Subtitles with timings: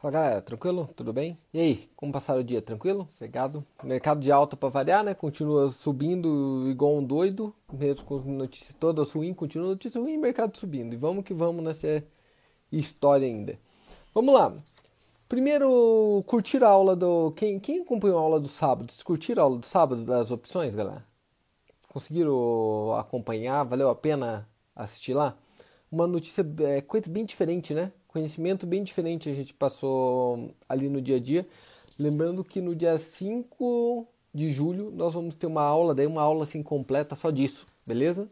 [0.00, 0.88] Fala galera, tranquilo?
[0.96, 1.36] Tudo bem?
[1.52, 2.62] E aí, como passaram o dia?
[2.62, 3.06] Tranquilo?
[3.10, 3.62] Cegado?
[3.84, 5.12] Mercado de alta para variar, né?
[5.12, 10.94] Continua subindo igual um doido, mesmo com notícias todas ruins, continua notícia ruim, mercado subindo.
[10.94, 12.02] E vamos que vamos nessa
[12.72, 13.58] história ainda.
[14.14, 14.56] Vamos lá.
[15.28, 17.30] Primeiro, curtir a aula do.
[17.32, 18.90] Quem, quem acompanhou a aula do sábado?
[18.90, 21.04] Vocês curtiram a aula do sábado das opções, galera?
[21.90, 23.64] Conseguiram acompanhar?
[23.64, 25.36] Valeu a pena assistir lá?
[25.92, 27.92] Uma notícia, é, coisa bem diferente, né?
[28.10, 31.46] Conhecimento bem diferente a gente passou ali no dia a dia.
[31.98, 36.44] Lembrando que no dia 5 de julho nós vamos ter uma aula, daí uma aula
[36.44, 38.28] assim completa só disso, beleza?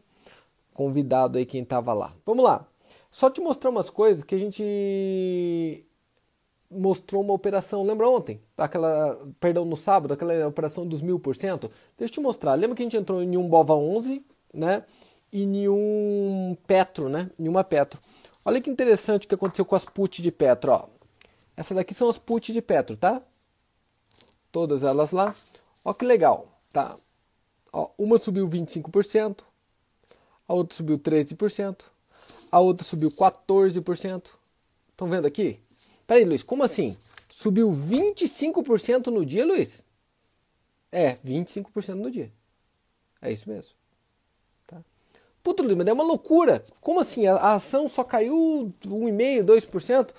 [0.73, 2.13] Convidado aí quem tava lá.
[2.25, 2.67] Vamos lá.
[3.09, 5.83] Só te mostrar umas coisas que a gente
[6.69, 8.39] mostrou uma operação, lembra ontem?
[8.57, 11.71] Aquela, perdão, no sábado, aquela operação dos mil por cento.
[11.97, 12.53] Deixa eu te mostrar.
[12.55, 14.83] Lembra que a gente entrou em um Bova 11, né?
[15.31, 17.29] E em um Petro, né?
[17.39, 17.99] Em uma Petro.
[18.43, 20.71] Olha que interessante o que aconteceu com as put de Petro.
[20.71, 20.87] Ó.
[21.55, 23.21] Essas daqui são as put de Petro, tá?
[24.51, 25.35] Todas elas lá.
[25.83, 26.97] Ó que legal, tá?
[27.71, 29.43] Ó, uma subiu 25%,
[30.47, 31.83] a outra subiu 13%,
[32.51, 34.27] a outra subiu 14%.
[34.89, 35.59] Estão vendo aqui?
[36.07, 36.97] Peraí, Luiz, como assim?
[37.31, 39.85] Subiu 25% no dia, Luiz?
[40.91, 42.31] É, 25% no dia.
[43.21, 43.78] É isso mesmo.
[45.49, 46.63] Puta, Lima, é uma loucura.
[46.79, 47.25] Como assim?
[47.25, 50.09] A, ação só caiu 1,5%, 2%?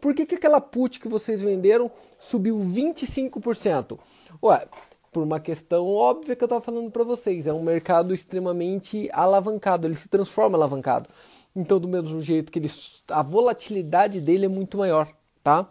[0.00, 1.88] Por que, que aquela put que vocês venderam
[2.18, 3.96] subiu 25%?
[4.42, 4.66] Ué,
[5.12, 7.46] por uma questão óbvia que eu estava falando para vocês.
[7.46, 11.08] É um mercado extremamente alavancado, ele se transforma alavancado.
[11.54, 12.70] Então, do mesmo jeito que ele,
[13.10, 15.06] a volatilidade dele é muito maior
[15.42, 15.66] tá?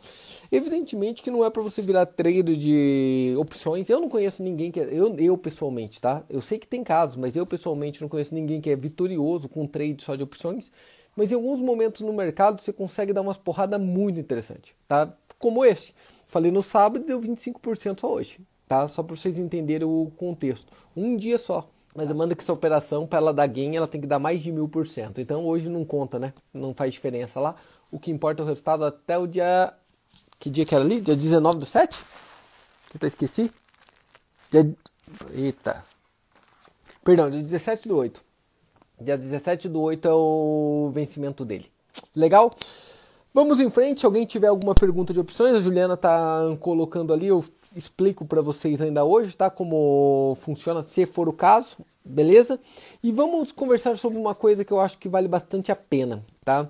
[0.52, 3.90] Evidentemente que não é para você virar trader de opções.
[3.90, 6.24] Eu não conheço ninguém que é, eu, eu pessoalmente, tá?
[6.30, 9.66] Eu sei que tem casos, mas eu pessoalmente não conheço ninguém que é vitorioso com
[9.68, 10.72] trade só de opções.
[11.16, 15.14] Mas em alguns momentos no mercado você consegue dar umas porradas muito interessantes, tá?
[15.38, 15.94] Como esse.
[16.28, 18.88] Falei no sábado deu 25% só hoje, tá?
[18.88, 20.72] Só para vocês entenderem o contexto.
[20.96, 21.68] Um dia só.
[21.96, 24.52] Mas demanda que essa operação, para ela dar gain, ela tem que dar mais de
[24.52, 25.20] mil por cento.
[25.20, 26.34] Então hoje não conta, né?
[26.54, 27.56] Não faz diferença lá.
[27.92, 29.74] O que importa é o resultado até o dia.
[30.40, 31.02] Que dia que era ali?
[31.02, 32.00] Dia 19 do 7?
[32.94, 33.52] Eita, esqueci.
[34.52, 34.72] Dia...
[35.34, 35.84] Eita.
[37.04, 38.22] Perdão, dia 17 do 8.
[39.02, 41.72] Dia 17 do 8 é o vencimento dele.
[42.16, 42.52] Legal?
[43.34, 44.02] Vamos em frente.
[44.02, 47.28] Se alguém tiver alguma pergunta de opções, a Juliana tá colocando ali.
[47.28, 47.44] Eu
[47.76, 49.50] explico para vocês ainda hoje, tá?
[49.50, 52.60] Como funciona, se for o caso, beleza?
[53.04, 56.70] E vamos conversar sobre uma coisa que eu acho que vale bastante a pena, tá?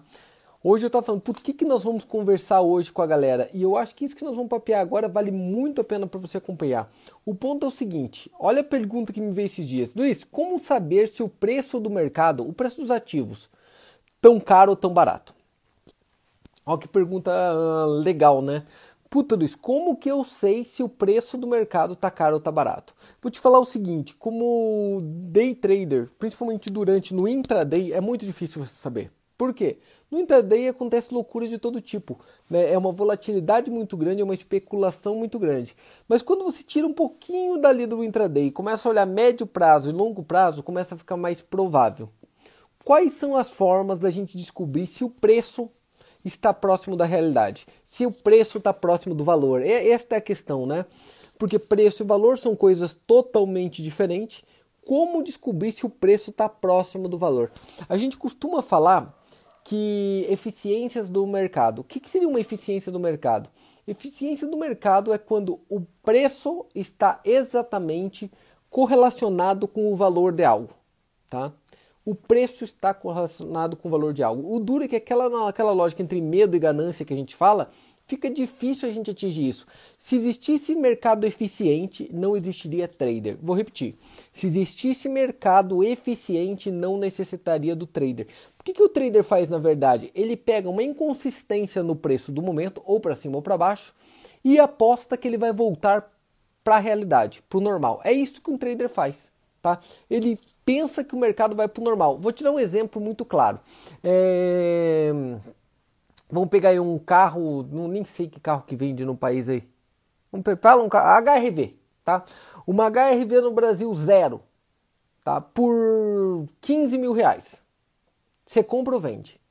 [0.62, 3.50] Hoje eu tava falando, por que, que nós vamos conversar hoje com a galera?
[3.54, 6.20] E eu acho que isso que nós vamos papear agora vale muito a pena para
[6.20, 6.92] você acompanhar.
[7.26, 9.96] O ponto é o seguinte: olha a pergunta que me veio esses dias.
[9.96, 13.50] Luiz, como saber se o preço do mercado, o preço dos ativos,
[14.20, 15.34] tão caro ou tão barato?
[16.66, 18.64] Olha que pergunta uh, legal, né?
[19.09, 22.52] Puta Luiz, como que eu sei se o preço do mercado tá caro ou tá
[22.52, 22.94] barato?
[23.20, 28.64] Vou te falar o seguinte, como day trader, principalmente durante no intraday, é muito difícil
[28.64, 29.12] você saber.
[29.36, 29.80] Por quê?
[30.12, 32.19] No intraday acontece loucura de todo tipo.
[32.48, 32.72] Né?
[32.72, 35.75] É uma volatilidade muito grande, é uma especulação muito grande.
[36.08, 39.90] Mas quando você tira um pouquinho dali do intraday e começa a olhar médio prazo
[39.90, 42.09] e longo prazo, começa a ficar mais provável.
[42.86, 45.72] Quais são as formas da gente descobrir se o preço
[46.24, 49.62] está próximo da realidade, se o preço está próximo do valor.
[49.62, 50.85] Esta é a questão, né?
[51.38, 54.44] Porque preço e valor são coisas totalmente diferentes.
[54.85, 57.52] Como descobrir se o preço está próximo do valor?
[57.88, 59.18] A gente costuma falar
[59.63, 61.80] que eficiências do mercado.
[61.80, 63.50] O que, que seria uma eficiência do mercado?
[63.88, 68.31] Eficiência do mercado é quando o preço está exatamente
[68.69, 70.74] correlacionado com o valor de algo,
[71.30, 71.53] tá?
[72.09, 74.52] O preço está correlacionado com o valor de algo.
[74.52, 77.70] O duro é que aquela, aquela lógica entre medo e ganância que a gente fala,
[78.03, 79.68] fica difícil a gente atingir isso.
[79.96, 83.38] Se existisse mercado eficiente, não existiria trader.
[83.40, 83.96] Vou repetir.
[84.34, 88.25] Se existisse mercado eficiente, não necessitaria do trader.
[88.59, 90.09] O que, que o trader faz na verdade?
[90.16, 93.94] Ele pega uma inconsistência no preço do momento, ou para cima ou para baixo,
[94.44, 96.12] e aposta que ele vai voltar
[96.63, 98.01] para a realidade, para o normal.
[98.04, 99.31] É isso que um trader faz.
[99.62, 99.78] Tá?
[100.10, 100.39] Ele
[100.69, 102.19] pensa que o mercado vai para o normal.
[102.19, 103.60] Vou te dar um exemplo muito claro.
[104.04, 105.12] É...
[106.30, 109.68] Vamos pegar aí um carro, não, nem sei que carro que vende no país aí.
[110.31, 110.45] Vamos
[110.86, 111.75] um carro, HRV,
[112.06, 112.24] tá?
[112.68, 114.44] Uma HRV no Brasil zero,
[115.24, 115.42] tá?
[115.42, 117.63] Por 15 mil reais.
[118.45, 119.42] Você compra ou vende?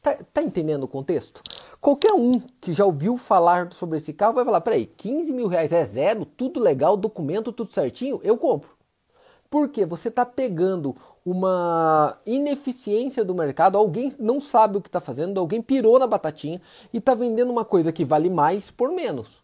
[0.00, 1.42] Tá, tá entendendo o contexto?
[1.78, 5.72] Qualquer um que já ouviu falar sobre esse carro vai falar: peraí, 15 mil reais
[5.72, 8.77] é zero, tudo legal, documento, tudo certinho, eu compro.
[9.50, 15.40] Porque você está pegando uma ineficiência do mercado, alguém não sabe o que está fazendo,
[15.40, 16.60] alguém pirou na batatinha
[16.92, 19.42] e está vendendo uma coisa que vale mais por menos.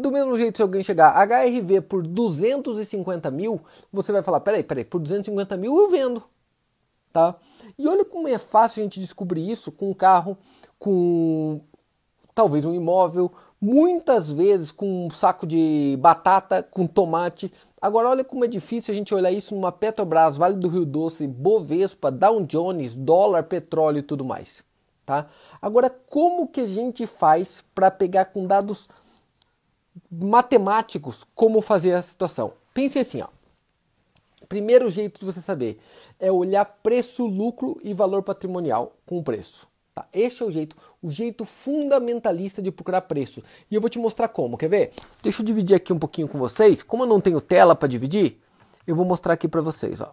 [0.00, 3.60] Do mesmo jeito, se alguém chegar HRV por 250 mil,
[3.92, 6.22] você vai falar: peraí, peraí, por 250 mil eu vendo.
[7.12, 7.34] Tá?
[7.76, 10.38] E olha como é fácil a gente descobrir isso com um carro,
[10.78, 11.60] com
[12.34, 17.52] talvez um imóvel, muitas vezes com um saco de batata, com tomate.
[17.84, 21.26] Agora olha como é difícil a gente olhar isso numa Petrobras, Vale do Rio Doce,
[21.26, 24.64] Bovespa, Dow Jones, dólar, petróleo e tudo mais.
[25.04, 25.26] Tá?
[25.60, 28.88] Agora, como que a gente faz para pegar com dados
[30.10, 32.54] matemáticos como fazer a situação.
[32.72, 33.28] Pense assim, ó.
[34.48, 35.78] Primeiro jeito de você saber
[36.18, 39.68] é olhar preço, lucro e valor patrimonial com o preço.
[39.94, 40.08] Tá?
[40.12, 43.40] Este é o jeito, o jeito fundamentalista de procurar preço.
[43.70, 44.58] E eu vou te mostrar como.
[44.58, 44.92] Quer ver?
[45.22, 46.82] Deixa eu dividir aqui um pouquinho com vocês.
[46.82, 48.40] Como eu não tenho tela para dividir,
[48.84, 50.00] eu vou mostrar aqui para vocês.
[50.00, 50.12] Ó.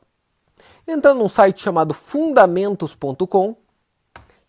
[0.88, 3.56] Entrando num site chamado fundamentos.com,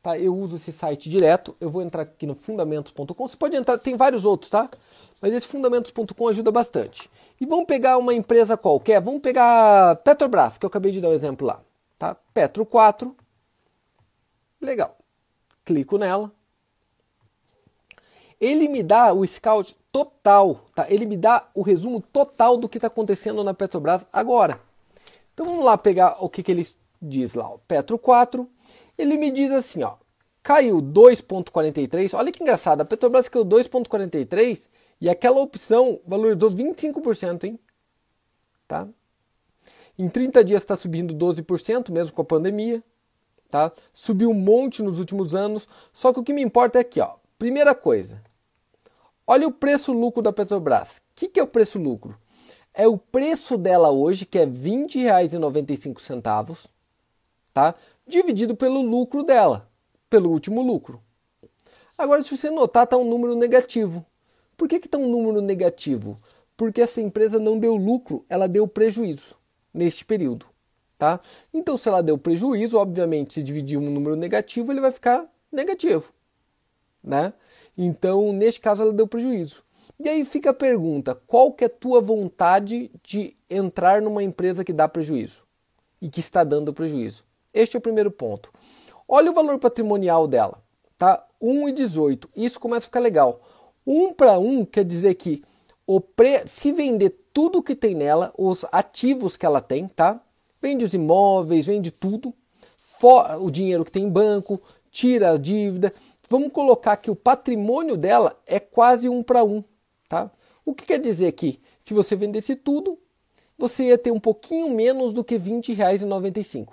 [0.02, 0.19] tá?
[0.19, 1.56] Eu uso esse site direto.
[1.58, 3.26] Eu vou entrar aqui no fundamentos.com.
[3.26, 4.69] Você pode entrar, tem vários outros, tá?
[5.23, 7.11] Mas esse fundamentos.com ajuda bastante.
[7.40, 11.12] E vamos pegar uma empresa qualquer, vamos pegar Petrobras, que eu acabei de dar o
[11.12, 11.62] um exemplo lá.
[11.99, 12.17] Tá?
[12.35, 13.17] Petro 4.
[14.61, 15.01] Legal.
[15.64, 16.32] Clico nela.
[18.41, 20.87] Ele me dá o scout total, tá?
[20.91, 24.61] Ele me dá o resumo total do que está acontecendo na Petrobras agora.
[25.32, 26.67] Então vamos lá pegar o que, que ele
[27.00, 27.49] diz lá.
[27.49, 28.49] O Petro 4,
[28.99, 29.94] ele me diz assim, ó,
[30.43, 32.17] caiu 2,43.
[32.17, 34.69] Olha que engraçado, a Petrobras caiu 2,43
[35.00, 37.59] e aquela opção valorizou 25%, hein?
[38.67, 38.88] Tá?
[39.99, 42.82] Em 30 dias está subindo 12%, mesmo com a pandemia.
[43.52, 43.70] Tá?
[43.93, 45.69] Subiu um monte nos últimos anos.
[45.93, 47.16] Só que o que me importa é aqui, ó.
[47.38, 48.22] Primeira coisa.
[49.26, 50.96] Olha o preço-lucro da Petrobras.
[50.96, 52.19] O que, que é o preço-lucro?
[52.72, 56.70] É o preço dela hoje, que é R$ 20,95,
[57.52, 57.75] tá?
[58.06, 59.69] dividido pelo lucro dela,
[60.08, 61.02] pelo último lucro.
[61.99, 64.02] Agora, se você notar, está um número negativo.
[64.56, 66.19] Por que está um número negativo?
[66.56, 69.37] Porque essa empresa não deu lucro, ela deu prejuízo
[69.75, 70.51] neste período.
[71.02, 71.19] Tá?
[71.52, 76.12] Então, se ela deu prejuízo, obviamente, se dividir um número negativo, ele vai ficar negativo.
[77.02, 77.32] Né?
[77.76, 79.64] Então, neste caso, ela deu prejuízo.
[79.99, 84.64] E aí fica a pergunta: qual que é a tua vontade de entrar numa empresa
[84.64, 85.43] que dá prejuízo
[86.00, 87.25] e que está dando prejuízo?
[87.52, 88.52] Este é o primeiro ponto.
[89.08, 90.62] Olha o valor patrimonial dela,
[90.96, 91.26] tá?
[91.43, 92.28] 1,18.
[92.37, 93.40] Isso começa a ficar legal.
[93.84, 95.43] Um para um quer dizer que
[95.84, 96.46] o pre...
[96.46, 100.20] se vender tudo que tem nela, os ativos que ela tem, tá?
[100.62, 102.32] Vende os imóveis, vende tudo,
[103.41, 104.62] o dinheiro que tem em banco,
[104.93, 105.93] tira a dívida.
[106.31, 109.64] Vamos colocar que o patrimônio dela é quase um para um,
[110.09, 110.31] tá?
[110.64, 112.97] O que quer dizer que se você vendesse tudo,
[113.59, 116.69] você ia ter um pouquinho menos do que R$ 20,95.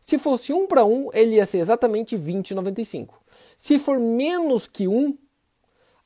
[0.00, 3.08] Se fosse um para um, ele ia ser exatamente R$ 20,95.
[3.58, 5.18] Se for menos que um,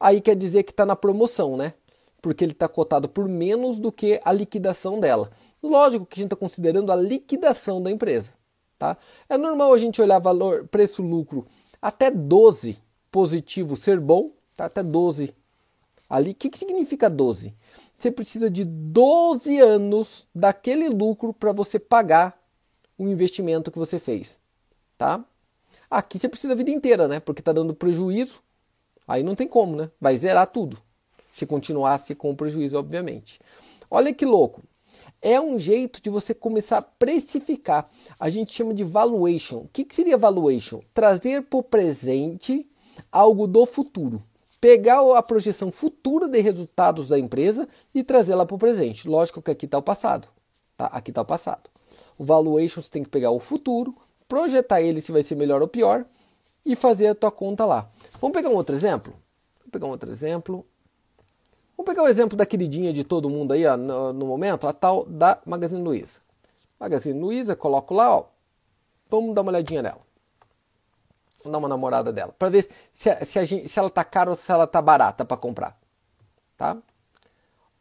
[0.01, 1.75] aí quer dizer que está na promoção, né?
[2.23, 5.31] Porque ele está cotado por menos do que a liquidação dela.
[5.67, 8.33] Lógico que a gente está considerando a liquidação da empresa.
[8.79, 8.97] Tá?
[9.29, 11.47] É normal a gente olhar valor, preço, lucro
[11.81, 12.79] até 12
[13.11, 14.67] positivo ser bom, tá?
[14.67, 15.35] até 12
[16.11, 16.33] ali.
[16.33, 17.55] O que, que significa 12?
[17.97, 22.39] Você precisa de 12 anos daquele lucro para você pagar
[22.99, 24.39] o investimento que você fez.
[24.99, 25.25] Tá?
[25.91, 27.21] Aqui você precisa a vida inteira, né?
[27.21, 28.43] Porque está dando prejuízo
[29.07, 29.91] Aí não tem como, né?
[30.01, 30.79] Vai zerar tudo.
[31.31, 33.39] Se continuasse com prejuízo, obviamente.
[33.91, 34.63] Olha que louco.
[35.29, 37.91] É um jeito de você começar a precificar.
[38.17, 39.57] A gente chama de valuation.
[39.57, 40.81] O que, que seria valuation?
[40.95, 42.65] Trazer para o presente
[43.11, 44.23] algo do futuro.
[44.61, 49.09] Pegar a projeção futura de resultados da empresa e trazê-la para o presente.
[49.09, 50.29] Lógico que aqui está o passado.
[50.77, 50.87] Tá?
[50.87, 51.69] Aqui está o passado.
[52.17, 53.93] O valuation você tem que pegar o futuro,
[54.29, 56.05] projetar ele se vai ser melhor ou pior
[56.65, 57.91] e fazer a tua conta lá.
[58.21, 59.13] Vamos pegar um outro exemplo?
[59.59, 60.65] Vamos pegar um outro exemplo.
[61.77, 64.73] Vamos pegar o exemplo da queridinha de todo mundo aí ó, no, no, momento, a
[64.73, 66.21] tal da Magazine Luiza.
[66.81, 68.25] Magazine Luiza, coloco lá, ó.
[69.11, 70.01] Vamos dar uma olhadinha nela.
[71.39, 72.35] Vamos dar uma namorada dela.
[72.39, 75.37] Para ver se, se, gente, se ela tá cara ou se ela tá barata para
[75.37, 75.79] comprar.
[76.57, 76.79] Tá?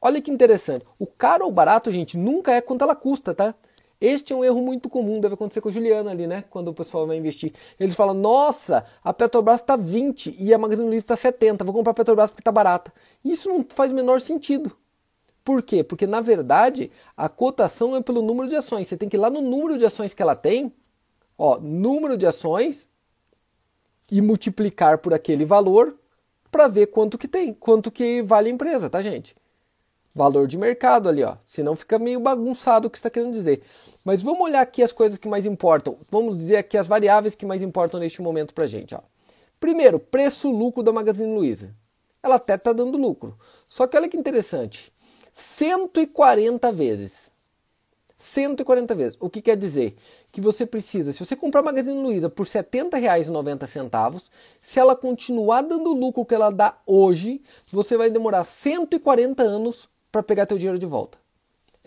[0.02, 0.86] Olha que interessante.
[1.00, 3.56] O caro ou barato, gente, nunca é quanto ela custa, tá?
[4.00, 6.44] Este é um erro muito comum, deve acontecer com a Juliana ali, né?
[6.50, 7.54] Quando o pessoal vai investir.
[7.80, 11.92] Eles falam, nossa, a Petrobras está 20 e a Magazine Luiza está 70, vou comprar
[11.92, 12.94] a Petrobras porque está barata.
[13.24, 14.76] Isso não faz o menor sentido.
[15.44, 15.84] Por quê?
[15.84, 18.88] Porque na verdade a cotação é pelo número de ações.
[18.88, 20.74] Você tem que ir lá no número de ações que ela tem,
[21.38, 22.90] ó, número de ações
[24.12, 25.98] e multiplicar por aquele valor
[26.52, 29.36] para ver quanto que tem, quanto que vale a empresa, tá, gente?
[30.16, 31.36] Valor de mercado ali, ó.
[31.46, 33.62] Senão fica meio bagunçado o que está querendo dizer.
[34.06, 35.98] Mas vamos olhar aqui as coisas que mais importam.
[36.10, 39.02] Vamos dizer aqui as variáveis que mais importam neste momento para gente, ó.
[39.60, 41.76] Primeiro, preço-lucro da Magazine Luiza.
[42.24, 43.38] Ela até está dando lucro.
[43.68, 44.94] Só que olha que interessante.
[45.34, 47.32] 140 vezes.
[48.18, 49.18] 140 vezes.
[49.20, 49.96] O que quer dizer?
[50.32, 54.24] Que você precisa, se você comprar a Magazine Luiza por R$ 70,90,
[54.62, 57.42] se ela continuar dando lucro que ela dá hoje,
[57.72, 61.18] você vai demorar 140 anos para pegar teu dinheiro de volta.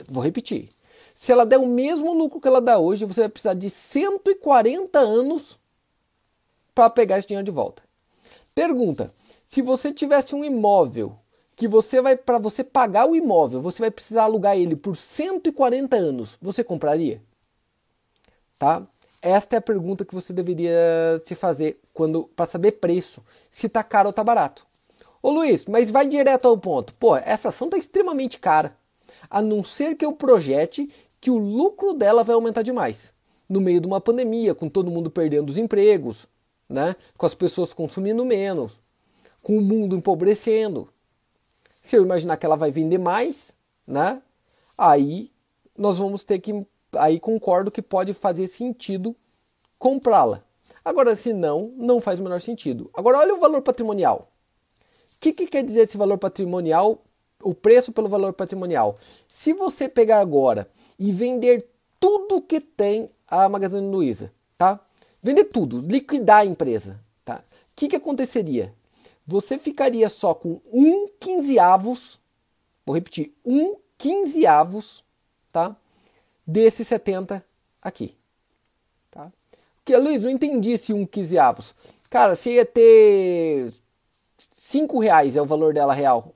[0.07, 0.69] Vou repetir.
[1.15, 4.99] Se ela der o mesmo lucro que ela dá hoje, você vai precisar de 140
[4.99, 5.59] anos
[6.75, 7.83] para pegar esse dinheiro de volta.
[8.55, 9.11] Pergunta:
[9.47, 11.19] se você tivesse um imóvel
[11.57, 15.97] que você vai para você pagar o imóvel, você vai precisar alugar ele por 140
[15.97, 17.23] anos, você compraria?
[18.59, 18.87] Tá?
[19.23, 23.83] Esta é a pergunta que você deveria se fazer quando para saber preço, se tá
[23.83, 24.68] caro ou tá barato.
[25.23, 26.95] Ô Luiz, mas vai direto ao ponto.
[26.95, 28.77] Pô, essa ação tá extremamente cara.
[29.29, 30.89] A não ser que eu projete
[31.21, 33.13] que o lucro dela vai aumentar demais.
[33.49, 36.29] No meio de uma pandemia, com todo mundo perdendo os empregos,
[36.69, 36.95] né?
[37.17, 38.81] com as pessoas consumindo menos,
[39.43, 40.89] com o mundo empobrecendo.
[41.83, 43.57] Se eu imaginar que ela vai vender mais,
[43.87, 44.23] né?
[44.77, 45.31] Aí
[45.77, 46.67] nós vamos ter que.
[46.97, 49.17] Aí concordo que pode fazer sentido
[49.79, 50.43] comprá-la.
[50.85, 52.91] Agora, se não, não faz o menor sentido.
[52.95, 54.31] Agora, olha o valor patrimonial.
[55.19, 57.03] O que, que quer dizer esse valor patrimonial?
[57.43, 58.97] O preço pelo valor patrimonial.
[59.29, 61.69] Se você pegar agora e vender
[62.01, 64.81] tudo que tem a Magazine Luiza, tá?
[65.23, 67.43] Vender tudo, liquidar a empresa, tá?
[67.73, 68.73] O que, que aconteceria?
[69.29, 72.19] você ficaria só com um quinzeavos,
[72.87, 75.05] vou repetir, um quinzeavos,
[75.53, 75.77] tá?
[76.47, 77.45] Desses 70
[77.83, 78.17] aqui,
[79.11, 79.31] tá?
[79.77, 81.75] Porque, Luiz, não entendi esse um quinzeavos.
[82.09, 83.71] Cara, você ia ter
[84.38, 86.35] 5 reais é o valor dela real,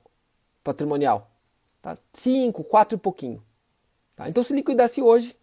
[0.63, 1.31] patrimonial,
[1.81, 1.97] tá?
[2.11, 3.43] 5, 4 e pouquinho.
[4.15, 4.29] Tá?
[4.29, 5.35] Então, se liquidasse hoje,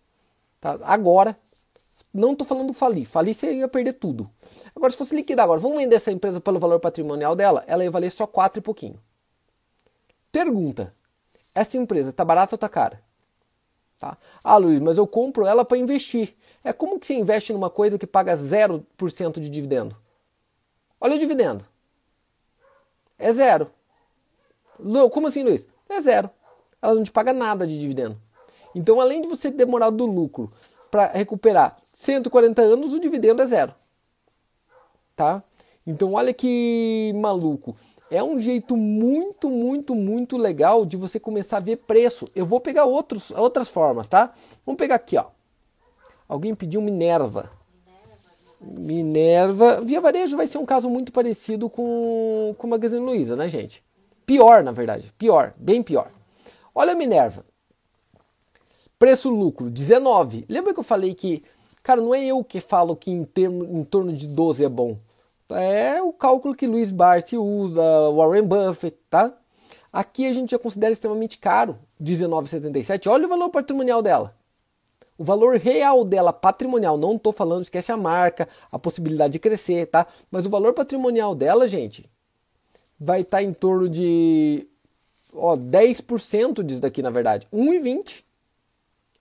[0.60, 0.78] tá?
[0.82, 1.36] agora,
[2.12, 3.06] não estou falando falir.
[3.06, 4.30] Falir você ia perder tudo.
[4.74, 7.90] Agora, se fosse liquidar agora, vamos vender essa empresa pelo valor patrimonial dela, ela ia
[7.90, 9.00] valer só 4 e pouquinho.
[10.30, 10.94] Pergunta:
[11.54, 13.02] essa empresa está barata ou está cara?
[13.98, 14.16] Tá?
[14.42, 16.34] Ah, Luiz, mas eu compro ela para investir.
[16.64, 19.96] É como que você investe numa coisa que paga 0% de dividendo?
[21.00, 21.64] Olha o dividendo.
[23.20, 23.70] É zero.
[25.12, 25.66] Como assim, Luiz?
[25.88, 26.30] É zero.
[26.80, 28.18] Ela não te paga nada de dividendo.
[28.74, 30.50] Então, além de você demorar do lucro
[30.90, 33.74] para recuperar 140 anos, o dividendo é zero.
[35.14, 35.42] Tá?
[35.86, 37.76] Então, olha que maluco.
[38.10, 42.26] É um jeito muito, muito, muito legal de você começar a ver preço.
[42.34, 44.32] Eu vou pegar outros, outras formas, tá?
[44.64, 45.26] Vamos pegar aqui, ó.
[46.26, 47.50] Alguém pediu Minerva.
[48.60, 49.80] Minerva.
[49.80, 53.82] Via Varejo vai ser um caso muito parecido com, com Magazine Luiza, né, gente?
[54.26, 55.12] Pior, na verdade.
[55.18, 56.10] Pior, bem pior.
[56.74, 57.44] Olha a Minerva.
[58.98, 60.44] Preço-lucro, 19.
[60.48, 61.42] Lembra que eu falei que
[61.82, 64.98] Cara, não é eu que falo que em, termo, em torno de 12 é bom.
[65.50, 67.82] É o cálculo que Luiz Barsi usa,
[68.14, 69.32] Warren Buffett, tá?
[69.92, 73.10] Aqui a gente já considera extremamente caro, 19,77.
[73.10, 74.36] Olha o valor patrimonial dela.
[75.20, 79.84] O valor real dela, patrimonial, não estou falando, esquece a marca, a possibilidade de crescer,
[79.84, 80.06] tá?
[80.30, 82.08] Mas o valor patrimonial dela, gente,
[82.98, 84.66] vai estar tá em torno de
[85.34, 87.46] ó, 10% disso daqui, na verdade.
[87.52, 88.24] 1,20.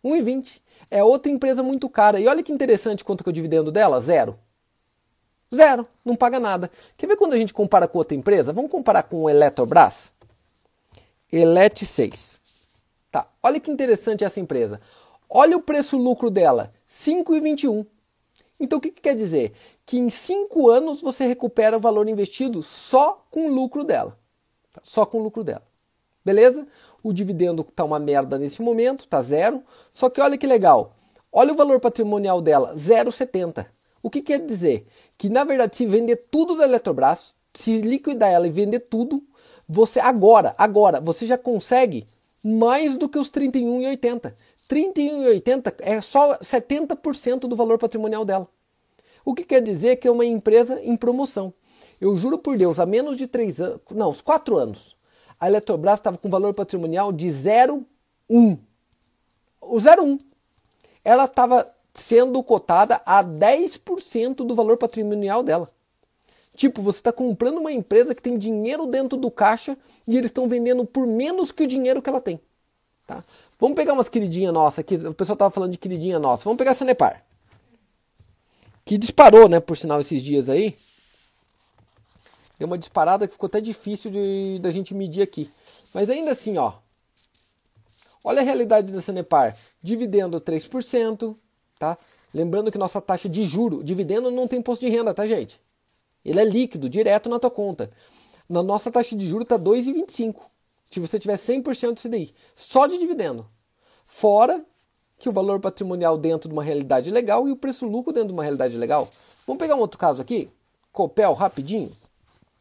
[0.02, 0.62] 1,20.
[0.90, 2.18] É outra empresa muito cara.
[2.18, 4.00] E olha que interessante quanto que é o dividendo dela?
[4.00, 4.40] Zero.
[5.54, 5.86] Zero.
[6.06, 6.72] Não paga nada.
[6.96, 8.54] Quer ver quando a gente compara com outra empresa?
[8.54, 10.14] Vamos comparar com o Eletrobras?
[11.30, 12.40] Elet 6.
[13.12, 13.28] Tá.
[13.44, 14.80] Olha que interessante essa empresa.
[15.30, 16.74] Olha o preço-lucro dela.
[16.88, 17.86] 5,21.
[18.60, 19.54] Então o que, que quer dizer?
[19.86, 24.18] Que em 5 anos você recupera o valor investido só com o lucro dela.
[24.74, 24.82] Tá?
[24.84, 25.64] Só com o lucro dela.
[26.26, 26.68] Beleza?
[27.04, 29.64] o dividendo está uma merda nesse momento, está zero.
[29.94, 30.96] Só que olha que legal,
[31.32, 33.66] olha o valor patrimonial dela, 0,70.
[34.02, 34.88] O que quer dizer?
[35.18, 39.24] Que na verdade, se vender tudo da Eletrobras, se liquidar ela e vender tudo,
[39.68, 42.06] você agora, agora, você já consegue
[42.44, 44.34] mais do que os 31,80.
[44.70, 48.48] 31,80 é só 70% do valor patrimonial dela.
[49.26, 51.54] O que quer dizer que é uma empresa em promoção.
[52.00, 54.96] Eu juro por Deus, há menos de 3 anos, não, uns 4 anos,
[55.40, 58.60] a Eletrobras estava com valor patrimonial de 0,1.
[59.60, 60.20] O 0,1.
[61.04, 65.70] Ela estava sendo cotada a 10% do valor patrimonial dela.
[66.56, 70.48] Tipo, você está comprando uma empresa que tem dinheiro dentro do caixa e eles estão
[70.48, 72.40] vendendo por menos que o dinheiro que ela tem.
[73.08, 73.24] Tá?
[73.60, 74.96] Vamos pegar umas queridinhas nossas aqui.
[74.96, 76.46] O pessoal estava falando de queridinha nossa.
[76.46, 77.24] Vamos pegar a Sanepar.
[78.86, 80.76] Que disparou, né, por sinal, esses dias aí
[82.58, 85.50] deu uma disparada que ficou até difícil de da gente medir aqui.
[85.94, 86.74] Mas ainda assim, ó,
[88.24, 91.36] Olha a realidade da Sanepar, dividendo 3%,
[91.78, 91.98] tá?
[92.34, 95.60] Lembrando que nossa taxa de juro, dividendo não tem imposto de renda, tá, gente?
[96.24, 97.90] Ele é líquido, direto na tua conta.
[98.48, 100.42] Na nossa taxa de juro tá 2,25.
[100.90, 103.48] Se você tiver 100% do CDI, só de dividendo.
[104.06, 104.66] Fora
[105.20, 108.34] que o valor patrimonial dentro de uma realidade legal e o preço lucro dentro de
[108.34, 109.10] uma realidade legal.
[109.46, 110.50] Vamos pegar um outro caso aqui?
[110.92, 111.92] Copel, rapidinho.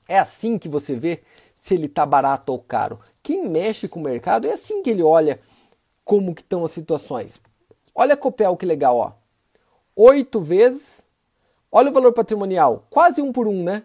[0.06, 1.22] É assim que você vê
[1.58, 2.98] se ele está barato ou caro.
[3.22, 5.40] Quem mexe com o mercado é assim que ele olha
[6.04, 7.40] como que estão as situações.
[7.94, 9.12] Olha Copel que legal, ó.
[9.96, 11.06] Oito vezes.
[11.70, 13.82] Olha o valor patrimonial, quase um por um, né?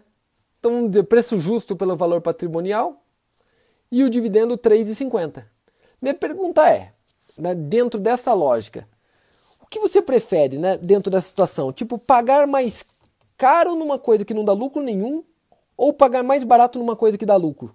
[0.58, 3.03] Então vamos dizer preço justo pelo valor patrimonial
[3.94, 5.44] e o dividendo 3,50.
[6.02, 6.90] Minha pergunta é,
[7.38, 8.88] né, dentro dessa lógica,
[9.62, 11.72] o que você prefere, né, dentro dessa situação?
[11.72, 12.84] Tipo, pagar mais
[13.38, 15.22] caro numa coisa que não dá lucro nenhum
[15.76, 17.72] ou pagar mais barato numa coisa que dá lucro?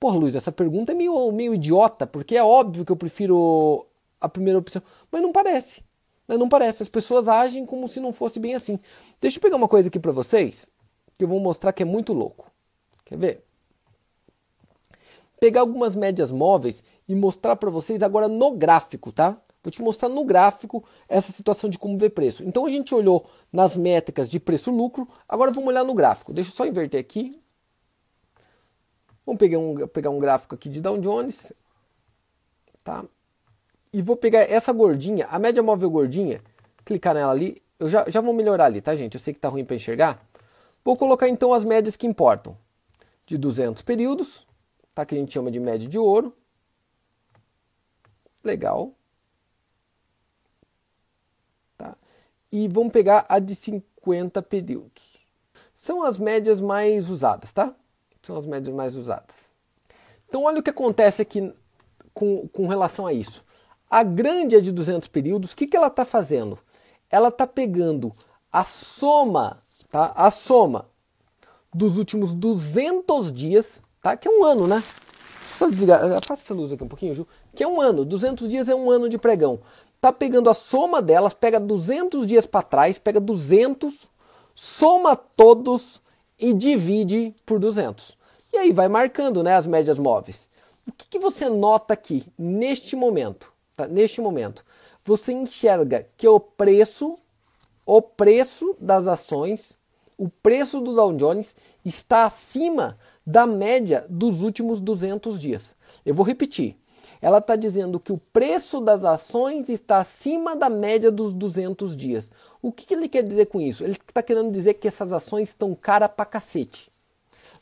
[0.00, 3.86] Porra, Luiz, essa pergunta é meio, meio idiota, porque é óbvio que eu prefiro
[4.20, 4.82] a primeira opção,
[5.12, 5.84] mas não parece.
[6.26, 6.36] Né?
[6.36, 6.82] Não parece.
[6.82, 8.76] As pessoas agem como se não fosse bem assim.
[9.20, 10.68] Deixa eu pegar uma coisa aqui para vocês,
[11.16, 12.50] que eu vou mostrar que é muito louco.
[13.04, 13.44] Quer ver?
[15.40, 19.36] Pegar algumas médias móveis e mostrar para vocês agora no gráfico, tá?
[19.62, 22.44] Vou te mostrar no gráfico essa situação de como ver preço.
[22.44, 26.34] Então a gente olhou nas métricas de preço-lucro, agora vamos olhar no gráfico.
[26.34, 27.40] Deixa eu só inverter aqui.
[29.24, 31.52] Vamos pegar um, pegar um gráfico aqui de Dow Jones,
[32.82, 33.04] tá?
[33.90, 36.42] E vou pegar essa gordinha, a média móvel gordinha,
[36.84, 37.62] clicar nela ali.
[37.78, 39.14] Eu já, já vou melhorar ali, tá, gente?
[39.14, 40.22] Eu sei que tá ruim para enxergar.
[40.84, 42.54] Vou colocar então as médias que importam.
[43.24, 44.46] De 200 períodos,
[44.94, 45.04] tá?
[45.04, 46.34] Que a gente chama de média de ouro.
[48.42, 48.94] Legal.
[52.54, 55.28] e vamos pegar a de 50 períodos.
[55.74, 57.74] São as médias mais usadas, tá?
[58.22, 59.52] São as médias mais usadas.
[60.28, 61.52] Então, olha o que acontece aqui
[62.12, 63.44] com, com relação a isso.
[63.90, 66.56] A grande é de 200 períodos, o que, que ela está fazendo?
[67.10, 68.14] Ela está pegando
[68.52, 69.58] a soma,
[69.90, 70.12] tá?
[70.14, 70.86] A soma
[71.74, 74.16] dos últimos 200 dias, tá?
[74.16, 74.80] Que é um ano, né?
[75.46, 77.26] Só desligar, passa essa luz aqui um pouquinho, Ju.
[77.54, 79.60] Que é um ano, 200 dias é um ano de pregão
[80.04, 84.06] tá pegando a soma delas, pega 200 dias para trás, pega 200,
[84.54, 85.98] soma todos
[86.38, 88.14] e divide por 200.
[88.52, 90.50] E aí vai marcando né, as médias móveis.
[90.86, 93.50] O que, que você nota aqui neste momento?
[93.74, 93.88] Tá?
[93.88, 94.62] Neste momento,
[95.06, 97.16] você enxerga que o preço,
[97.86, 99.78] o preço das ações,
[100.18, 105.74] o preço do Dow Jones está acima da média dos últimos 200 dias.
[106.04, 106.76] Eu vou repetir
[107.24, 112.30] ela está dizendo que o preço das ações está acima da média dos 200 dias.
[112.60, 113.82] O que, que ele quer dizer com isso?
[113.82, 116.90] Ele está querendo dizer que essas ações estão cara pra cacete.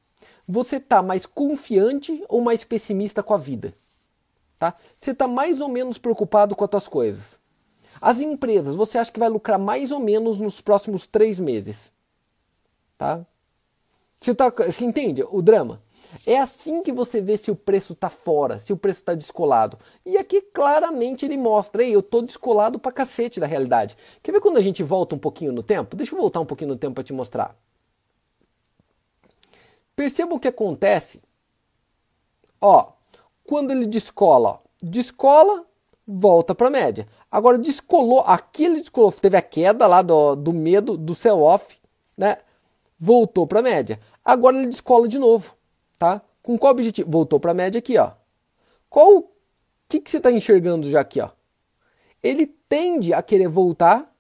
[0.49, 3.75] você está mais confiante ou mais pessimista com a vida?
[4.59, 4.75] Tá?
[4.97, 7.39] Você está mais ou menos preocupado com as suas coisas?
[8.01, 11.93] As empresas, você acha que vai lucrar mais ou menos nos próximos três meses?
[12.97, 13.27] Tá?
[14.19, 15.83] Você, tá, você entende o drama?
[16.27, 19.79] É assim que você vê se o preço está fora, se o preço está descolado.
[20.07, 23.97] E aqui claramente ele mostra, aí eu estou descolado pra cacete da realidade.
[24.23, 25.95] Quer ver quando a gente volta um pouquinho no tempo?
[25.95, 27.55] Deixa eu voltar um pouquinho no tempo para te mostrar.
[29.99, 31.21] Perceba o que acontece.
[32.61, 32.93] Ó,
[33.43, 35.67] quando ele descola, ó, descola,
[36.07, 37.09] volta para a média.
[37.29, 41.77] Agora descolou, aqui ele descolou, teve a queda lá do, do medo, do sell-off,
[42.17, 42.39] né?
[42.97, 43.99] Voltou para a média.
[44.25, 45.57] Agora ele descola de novo,
[45.99, 46.23] tá?
[46.45, 47.11] Com qual objetivo?
[47.11, 48.13] Voltou para a média aqui, ó.
[48.89, 49.29] Qual o
[49.89, 51.31] que, que você está enxergando já aqui, ó?
[52.23, 54.15] Ele tende a querer voltar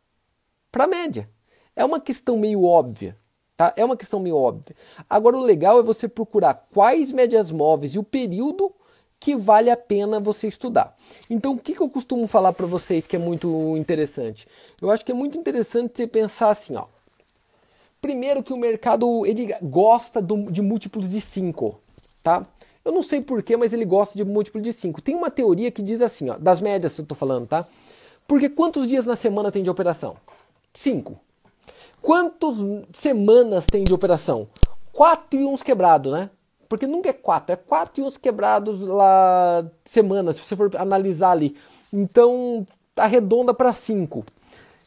[0.73, 1.31] para a média.
[1.77, 3.17] É uma questão meio óbvia,
[3.59, 3.75] tá?
[3.77, 4.77] É uma questão meio óbvia.
[5.11, 8.73] Agora o legal é você procurar quais médias móveis e o período
[9.19, 10.97] que vale a pena você estudar.
[11.29, 14.47] Então, o que, que eu costumo falar para vocês que é muito interessante?
[14.81, 16.85] Eu acho que é muito interessante você pensar assim, ó.
[18.01, 21.81] Primeiro que o mercado ele gosta do, de múltiplos de 5,
[22.23, 22.47] tá?
[22.85, 25.03] Eu não sei porquê, mas ele gosta de múltiplo de 5.
[25.03, 27.67] Tem uma teoria que diz assim, ó, das médias que eu tô falando, tá?
[28.25, 30.17] Porque quantos dias na semana tem de operação?
[30.73, 31.19] 5.
[32.01, 32.57] Quantas
[32.93, 34.49] semanas tem de operação?
[34.93, 36.31] 4 e uns quebrados, né?
[36.69, 41.31] Porque nunca é 4, é 4 e uns quebrados lá semanas, se você for analisar
[41.31, 41.57] ali.
[41.93, 44.25] Então, arredonda para 5.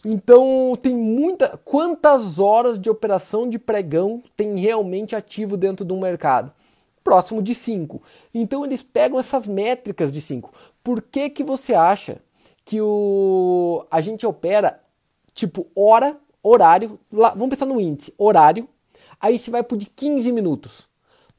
[0.05, 1.59] Então tem muita.
[1.63, 6.51] Quantas horas de operação de pregão tem realmente ativo dentro do mercado?
[7.03, 8.01] Próximo de 5.
[8.33, 10.51] Então eles pegam essas métricas de 5.
[10.83, 12.17] Por que, que você acha
[12.65, 14.79] que o, a gente opera
[15.33, 18.67] tipo hora, horário, lá, vamos pensar no índice, horário,
[19.19, 20.89] aí você vai por de 15 minutos.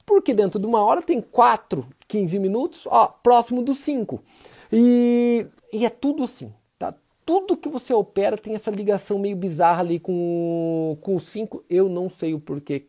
[0.04, 4.20] Porque dentro de uma hora tem 4, 15 minutos, ó, próximo dos 5.
[4.72, 6.52] E, e é tudo assim
[7.24, 11.64] tudo que você opera tem essa ligação meio bizarra ali com, com o 5.
[11.68, 12.84] Eu não sei o porquê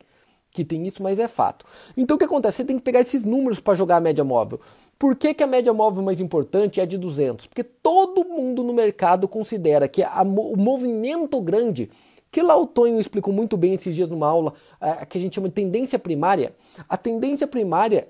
[0.51, 1.65] que tem isso, mas é fato.
[1.97, 2.57] Então o que acontece?
[2.57, 4.59] Você tem que pegar esses números para jogar a média móvel.
[4.97, 7.47] Por que, que a média móvel mais importante é de 200?
[7.47, 11.91] Porque todo mundo no mercado considera que a, o movimento grande,
[12.31, 15.35] que lá o Tonho explicou muito bem esses dias numa aula, é, que a gente
[15.35, 16.55] chama de tendência primária.
[16.87, 18.07] A tendência primária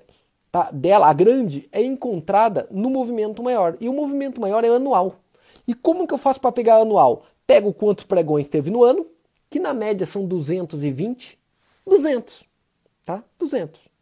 [0.52, 3.76] tá, dela, a grande, é encontrada no movimento maior.
[3.82, 5.16] E o movimento maior é anual.
[5.68, 7.24] E como que eu faço para pegar anual?
[7.48, 9.06] Pego quantos pregões teve no ano,
[9.50, 11.40] que na média são 220,
[11.86, 12.46] 200,
[13.06, 13.24] tá?
[13.40, 13.93] 200.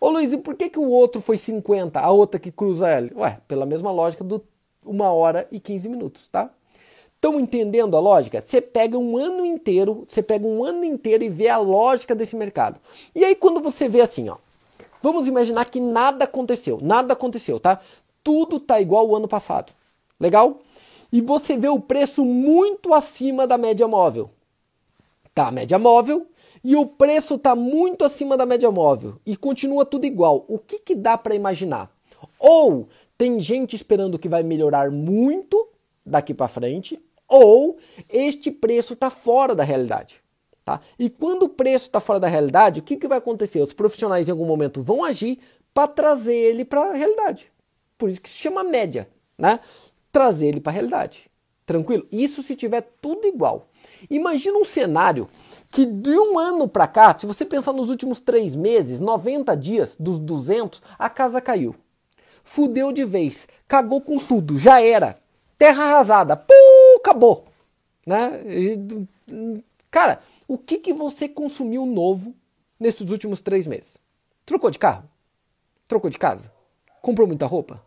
[0.00, 3.12] Ô Luiz, e por que, que o outro foi 50, a outra que cruza ele?
[3.14, 4.42] Ué, pela mesma lógica do
[4.86, 6.50] 1 hora e 15 minutos, tá?
[7.14, 8.40] Estão entendendo a lógica?
[8.40, 12.34] Você pega um ano inteiro, você pega um ano inteiro e vê a lógica desse
[12.34, 12.80] mercado.
[13.14, 14.36] E aí quando você vê assim, ó,
[15.02, 17.78] vamos imaginar que nada aconteceu, nada aconteceu, tá?
[18.24, 19.74] Tudo tá igual o ano passado.
[20.18, 20.60] Legal?
[21.12, 24.30] e você vê o preço muito acima da média móvel.
[25.34, 26.26] Tá a média móvel
[26.62, 30.44] e o preço está muito acima da média móvel e continua tudo igual.
[30.48, 31.90] O que, que dá para imaginar?
[32.38, 35.68] Ou tem gente esperando que vai melhorar muito
[36.04, 40.22] daqui para frente, ou este preço está fora da realidade.
[40.64, 40.80] Tá?
[40.98, 43.60] E quando o preço está fora da realidade, o que, que vai acontecer?
[43.60, 45.38] Os profissionais em algum momento vão agir
[45.72, 47.52] para trazer ele para a realidade.
[47.96, 49.08] Por isso que se chama média.
[49.38, 49.58] Né?
[50.12, 51.30] trazer ele para a realidade.
[51.64, 52.06] Tranquilo?
[52.10, 53.68] Isso se tiver tudo igual.
[54.08, 55.28] Imagina um cenário
[55.70, 59.96] que de um ano para cá, se você pensar nos últimos três meses, 90 dias
[59.98, 61.74] dos 200, a casa caiu.
[62.42, 65.16] Fudeu de vez, cagou com tudo, já era.
[65.56, 67.44] Terra arrasada, pum, acabou.
[68.04, 68.42] Né?
[69.90, 72.34] Cara, o que, que você consumiu novo
[72.78, 73.98] nesses últimos três meses?
[74.44, 75.08] Trocou de carro?
[75.86, 76.52] Trocou de casa?
[77.00, 77.80] Comprou muita roupa?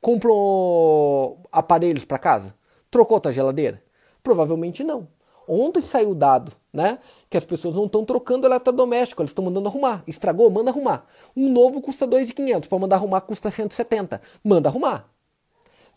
[0.00, 2.54] Comprou aparelhos para casa?
[2.90, 3.82] Trocou tua geladeira?
[4.22, 5.08] Provavelmente não.
[5.48, 6.98] Ontem saiu o dado, né?
[7.30, 10.02] Que as pessoas não estão trocando eletrodoméstico, elas estão mandando arrumar.
[10.06, 11.06] Estragou, manda arrumar.
[11.36, 14.20] Um novo custa 2.500, para mandar arrumar custa 170.
[14.44, 15.08] Manda arrumar.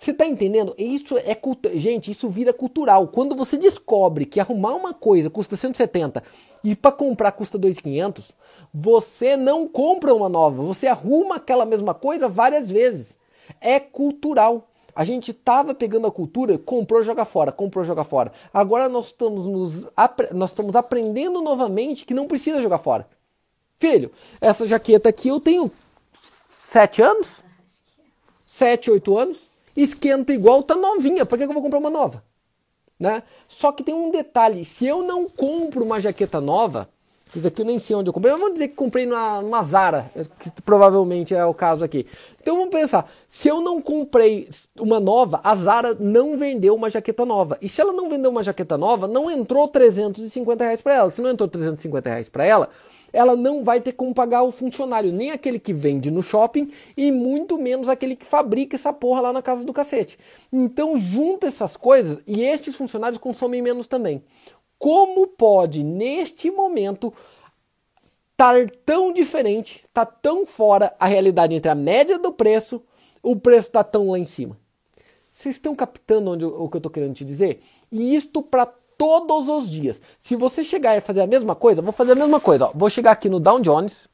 [0.01, 0.73] Você tá entendendo?
[0.79, 1.37] Isso é
[1.75, 3.07] gente, isso vira cultural.
[3.09, 6.23] Quando você descobre que arrumar uma coisa custa 170
[6.63, 8.31] e para comprar custa 2.500,
[8.73, 13.15] você não compra uma nova, você arruma aquela mesma coisa várias vezes.
[13.59, 14.70] É cultural.
[14.95, 18.31] A gente estava pegando a cultura, comprou, joga fora, comprou, joga fora.
[18.53, 19.87] Agora nós estamos, nos,
[20.33, 23.07] nós estamos aprendendo novamente que não precisa jogar fora.
[23.77, 25.71] Filho, essa jaqueta aqui eu tenho
[26.69, 27.43] sete anos?
[28.45, 29.49] Sete, oito anos.
[29.75, 31.25] Esquenta igual, tá novinha.
[31.25, 32.23] Por que eu vou comprar uma nova?
[32.99, 33.23] Né?
[33.47, 36.89] Só que tem um detalhe: se eu não compro uma jaqueta nova,
[37.39, 39.63] isso aqui eu nem sei onde eu comprei, mas vamos dizer que comprei numa, numa
[39.63, 42.05] Zara, que provavelmente é o caso aqui.
[42.41, 47.25] Então vamos pensar, se eu não comprei uma nova, a Zara não vendeu uma jaqueta
[47.25, 47.57] nova.
[47.61, 51.11] E se ela não vendeu uma jaqueta nova, não entrou 350 reais para ela.
[51.11, 52.69] Se não entrou 350 reais para ela,
[53.13, 57.11] ela não vai ter como pagar o funcionário, nem aquele que vende no shopping e
[57.11, 60.17] muito menos aquele que fabrica essa porra lá na casa do cacete.
[60.51, 64.23] Então junta essas coisas e estes funcionários consomem menos também.
[64.81, 67.13] Como pode, neste momento,
[68.31, 72.81] estar tão diferente, tá tão fora a realidade entre a média do preço,
[73.21, 74.57] o preço está tão lá em cima?
[75.29, 77.61] Vocês estão captando onde, o que eu estou querendo te dizer?
[77.91, 78.65] E isto para
[78.97, 80.01] todos os dias.
[80.17, 82.65] Se você chegar e fazer a mesma coisa, vou fazer a mesma coisa.
[82.65, 82.71] Ó.
[82.73, 84.09] Vou chegar aqui no Dow Jones,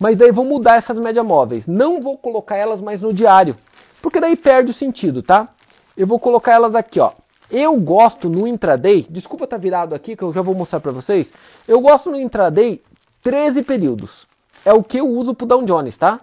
[0.00, 1.64] mas daí vou mudar essas médias móveis.
[1.64, 3.56] Não vou colocar elas mais no diário,
[4.02, 5.54] porque daí perde o sentido, tá?
[5.96, 7.12] Eu vou colocar elas aqui, ó.
[7.50, 11.32] Eu gosto no intraday, desculpa tá virado aqui que eu já vou mostrar para vocês.
[11.66, 12.82] Eu gosto no intraday
[13.22, 14.26] 13 períodos.
[14.64, 16.20] É o que eu uso pro Dow Jones, tá?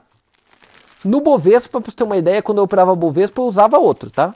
[1.04, 4.34] No Bovespa, para você ter uma ideia, quando eu operava Bovespa, eu usava outro, tá?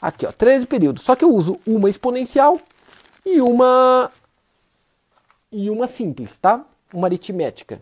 [0.00, 1.02] Aqui, ó, 13 períodos.
[1.02, 2.58] Só que eu uso uma exponencial
[3.24, 4.10] e uma
[5.50, 6.64] e uma simples, tá?
[6.92, 7.80] Uma aritmética.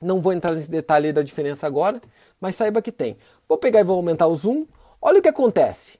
[0.00, 2.00] Não vou entrar nesse detalhe da diferença agora,
[2.40, 3.16] mas saiba que tem.
[3.48, 4.66] Vou pegar e vou aumentar o zoom.
[5.00, 5.98] Olha o que acontece,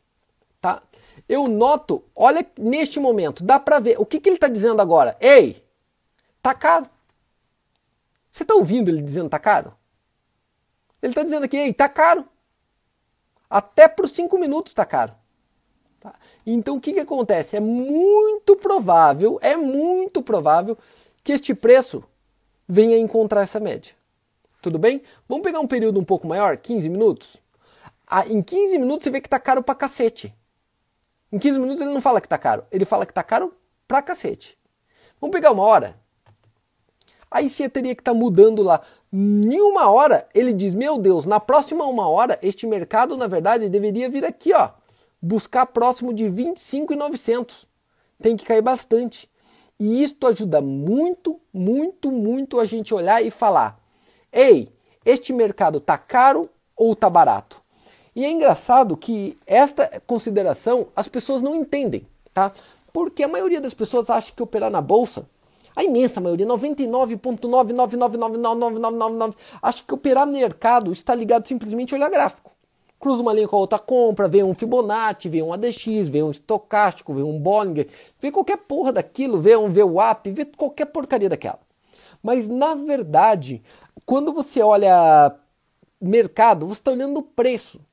[0.61, 0.83] tá?
[1.29, 5.17] eu noto, olha neste momento, dá para ver o que, que ele está dizendo agora.
[5.21, 5.63] Ei,
[6.43, 6.87] tá caro.
[8.33, 9.75] Você está ouvindo ele dizendo tá caro?
[11.03, 12.25] Ele está dizendo aqui, ei, tá caro.
[13.49, 15.15] Até para os 5 minutos tá caro.
[16.01, 16.15] Tá?
[16.47, 17.57] Então o que, que acontece?
[17.57, 20.79] É muito provável, é muito provável
[21.23, 22.03] que este preço
[22.67, 23.95] venha encontrar essa média.
[24.63, 25.03] Tudo bem?
[25.29, 27.37] Vamos pegar um período um pouco maior, 15 minutos?
[28.29, 30.35] Em 15 minutos você vê que tá caro pra cacete.
[31.31, 33.55] Em 15 minutos ele não fala que tá caro, ele fala que tá caro
[33.87, 34.59] pra cacete.
[35.21, 35.99] Vamos pegar uma hora?
[37.31, 38.81] Aí você teria que estar tá mudando lá.
[39.13, 43.69] Em uma hora, ele diz: Meu Deus, na próxima uma hora, este mercado, na verdade,
[43.69, 44.71] deveria vir aqui, ó.
[45.21, 47.67] Buscar próximo de 25,900.
[48.23, 49.31] Tem que cair bastante.
[49.79, 53.79] E isto ajuda muito, muito, muito a gente olhar e falar:
[54.33, 54.73] Ei,
[55.05, 57.63] este mercado tá caro ou tá barato?
[58.19, 62.05] E é engraçado que esta consideração as pessoas não entendem,
[62.35, 62.51] tá?
[62.93, 65.25] Porque a maioria das pessoas acha que operar na bolsa,
[65.77, 72.51] a imensa maioria, 99,999999999, acha que operar no mercado está ligado simplesmente a olhar gráfico.
[72.99, 76.33] Cruza uma linha com a outra compra, vê um Fibonacci, vê um ADX, vê um
[76.33, 77.87] estocástico, vê um Bollinger,
[78.21, 81.61] vê qualquer porra daquilo, vê um VWAP, vê qualquer porcaria daquela.
[82.21, 83.63] Mas na verdade,
[84.05, 85.37] quando você olha
[86.01, 87.87] mercado, você está olhando o preço.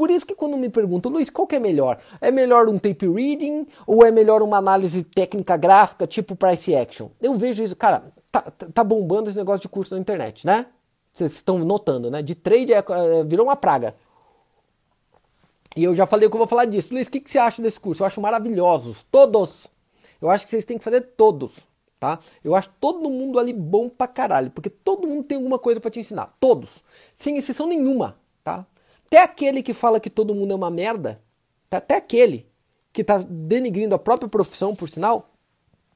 [0.00, 2.00] Por isso que quando me perguntam, Luiz, qual que é melhor?
[2.22, 7.10] É melhor um tape reading ou é melhor uma análise técnica gráfica tipo price action?
[7.20, 10.68] Eu vejo isso, cara, tá, tá bombando esse negócio de curso na internet, né?
[11.12, 12.22] Vocês estão notando, né?
[12.22, 13.94] De trade é, é, virou uma praga.
[15.76, 16.94] E eu já falei que eu vou falar disso.
[16.94, 18.02] Luiz, o que, que você acha desse curso?
[18.02, 19.66] Eu acho maravilhosos, todos.
[20.18, 21.58] Eu acho que vocês têm que fazer todos,
[21.98, 22.18] tá?
[22.42, 25.90] Eu acho todo mundo ali bom pra caralho, porque todo mundo tem alguma coisa para
[25.90, 26.82] te ensinar, todos,
[27.12, 28.64] sem exceção nenhuma, tá?
[29.10, 31.20] Até aquele que fala que todo mundo é uma merda,
[31.68, 32.46] até aquele
[32.92, 35.34] que está denigrindo a própria profissão, por sinal,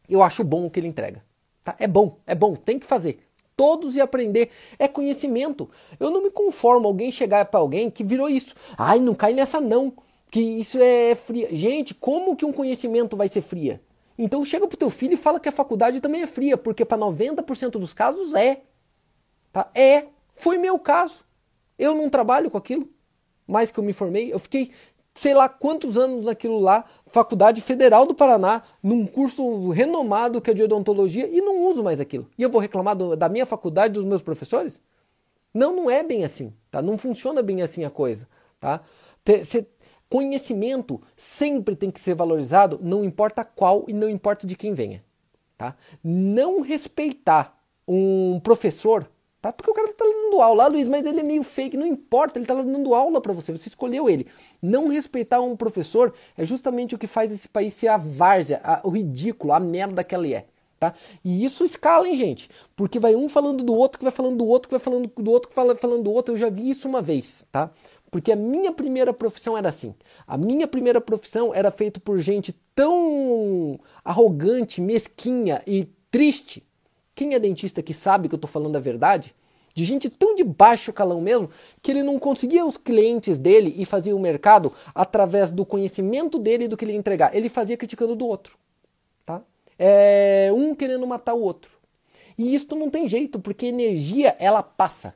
[0.08, 1.24] eu acho bom o que ele entrega.
[1.62, 1.76] Tá?
[1.78, 3.20] É bom, é bom, tem que fazer.
[3.56, 4.50] Todos e aprender
[4.80, 5.70] é conhecimento.
[6.00, 8.52] Eu não me conformo alguém chegar para alguém que virou isso.
[8.76, 9.92] Ai, não cai nessa não,
[10.28, 11.48] que isso é fria.
[11.52, 13.80] Gente, como que um conhecimento vai ser fria?
[14.18, 16.98] Então chega pro teu filho e fala que a faculdade também é fria, porque para
[16.98, 18.62] 90% dos casos é.
[19.52, 19.70] Tá?
[19.72, 20.06] É.
[20.32, 21.24] Foi meu caso.
[21.78, 22.92] Eu não trabalho com aquilo
[23.46, 24.70] mais que eu me formei, eu fiquei
[25.14, 30.54] sei lá quantos anos naquilo lá, Faculdade Federal do Paraná, num curso renomado que é
[30.54, 32.28] de odontologia, e não uso mais aquilo.
[32.36, 34.82] E eu vou reclamar do, da minha faculdade, dos meus professores?
[35.52, 36.82] Não, não é bem assim, tá?
[36.82, 38.28] Não funciona bem assim a coisa,
[38.58, 38.80] tá?
[39.44, 39.64] Cê,
[40.10, 45.04] conhecimento sempre tem que ser valorizado, não importa qual e não importa de quem venha,
[45.56, 45.76] tá?
[46.02, 49.08] Não respeitar um professor
[49.44, 49.52] Tá?
[49.52, 50.64] Porque o cara tá dando aula.
[50.64, 51.76] Ah, Luiz, mas ele é meio fake.
[51.76, 53.52] Não importa, ele tá dando aula para você.
[53.52, 54.26] Você escolheu ele.
[54.62, 58.80] Não respeitar um professor é justamente o que faz esse país ser a várzea, a,
[58.82, 60.46] o ridículo, a merda que ele é.
[60.80, 60.94] Tá?
[61.22, 62.48] E isso escala, hein, gente?
[62.74, 65.30] Porque vai um falando do outro, que vai falando do outro, que vai falando do
[65.30, 66.32] outro, que vai falando do outro.
[66.32, 67.70] Eu já vi isso uma vez, tá?
[68.10, 69.94] Porque a minha primeira profissão era assim.
[70.26, 76.64] A minha primeira profissão era feita por gente tão arrogante, mesquinha e triste
[77.14, 79.34] quem é dentista que sabe que eu estou falando a verdade?
[79.74, 81.50] De gente tão de baixo calão mesmo,
[81.82, 86.64] que ele não conseguia os clientes dele e fazia o mercado através do conhecimento dele
[86.64, 87.34] e do que ele ia entregar.
[87.34, 88.56] Ele fazia criticando do outro.
[89.24, 89.42] Tá?
[89.78, 91.70] É um querendo matar o outro.
[92.38, 95.14] E isso não tem jeito, porque energia ela passa.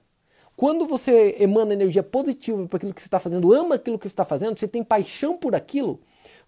[0.56, 4.12] Quando você emana energia positiva para aquilo que você está fazendo, ama aquilo que você
[4.12, 6.00] está fazendo, você tem paixão por aquilo,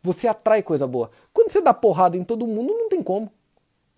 [0.02, 1.12] você atrai coisa boa.
[1.32, 3.30] Quando você dá porrada em todo mundo, não tem como.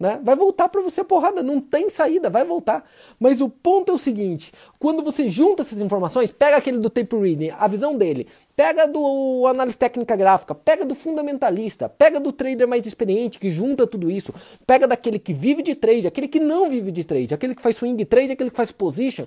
[0.03, 0.19] Né?
[0.21, 2.85] Vai voltar para você a porrada, não tem saída, vai voltar.
[3.21, 7.15] Mas o ponto é o seguinte: quando você junta essas informações, pega aquele do tape
[7.15, 12.67] reading, a visão dele, pega do análise técnica gráfica, pega do fundamentalista, pega do trader
[12.67, 14.35] mais experiente que junta tudo isso,
[14.67, 17.77] pega daquele que vive de trade, aquele que não vive de trade, aquele que faz
[17.77, 19.27] swing trade, aquele que faz position,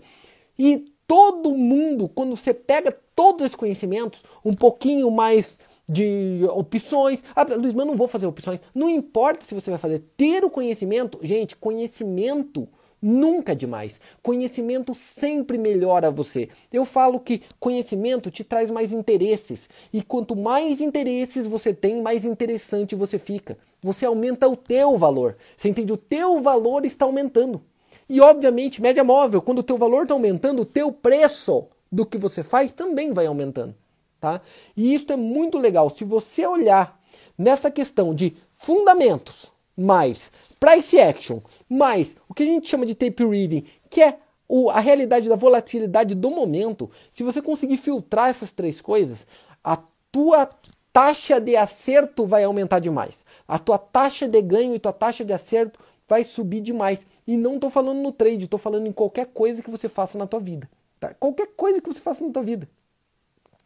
[0.59, 7.23] e todo mundo, quando você pega todos esses conhecimentos, um pouquinho mais de opções.
[7.35, 8.59] Ah, Luiz, mas não vou fazer opções.
[8.73, 10.03] Não importa se você vai fazer.
[10.17, 12.67] Ter o conhecimento, gente, conhecimento
[13.01, 14.01] nunca é demais.
[14.21, 16.49] Conhecimento sempre melhora você.
[16.73, 19.69] Eu falo que conhecimento te traz mais interesses.
[19.93, 23.57] E quanto mais interesses você tem, mais interessante você fica.
[23.81, 25.37] Você aumenta o teu valor.
[25.55, 25.93] Você entende?
[25.93, 27.61] O teu valor está aumentando.
[28.09, 32.17] E obviamente, média móvel, quando o teu valor está aumentando, o teu preço do que
[32.17, 33.75] você faz também vai aumentando
[34.19, 34.41] tá?
[34.75, 35.89] E isso é muito legal.
[35.89, 36.99] Se você olhar
[37.37, 43.25] nessa questão de fundamentos, mais price action, mais o que a gente chama de tape
[43.25, 48.51] reading, que é o, a realidade da volatilidade do momento, se você conseguir filtrar essas
[48.51, 49.27] três coisas,
[49.63, 49.77] a
[50.11, 50.49] tua
[50.93, 53.25] taxa de acerto vai aumentar demais.
[53.47, 57.05] A tua taxa de ganho e tua taxa de acerto vai subir demais.
[57.27, 60.27] E não estou falando no trade, estou falando em qualquer coisa que você faça na
[60.27, 60.69] tua vida.
[60.99, 61.13] Tá?
[61.15, 62.69] Qualquer coisa que você faça na tua vida.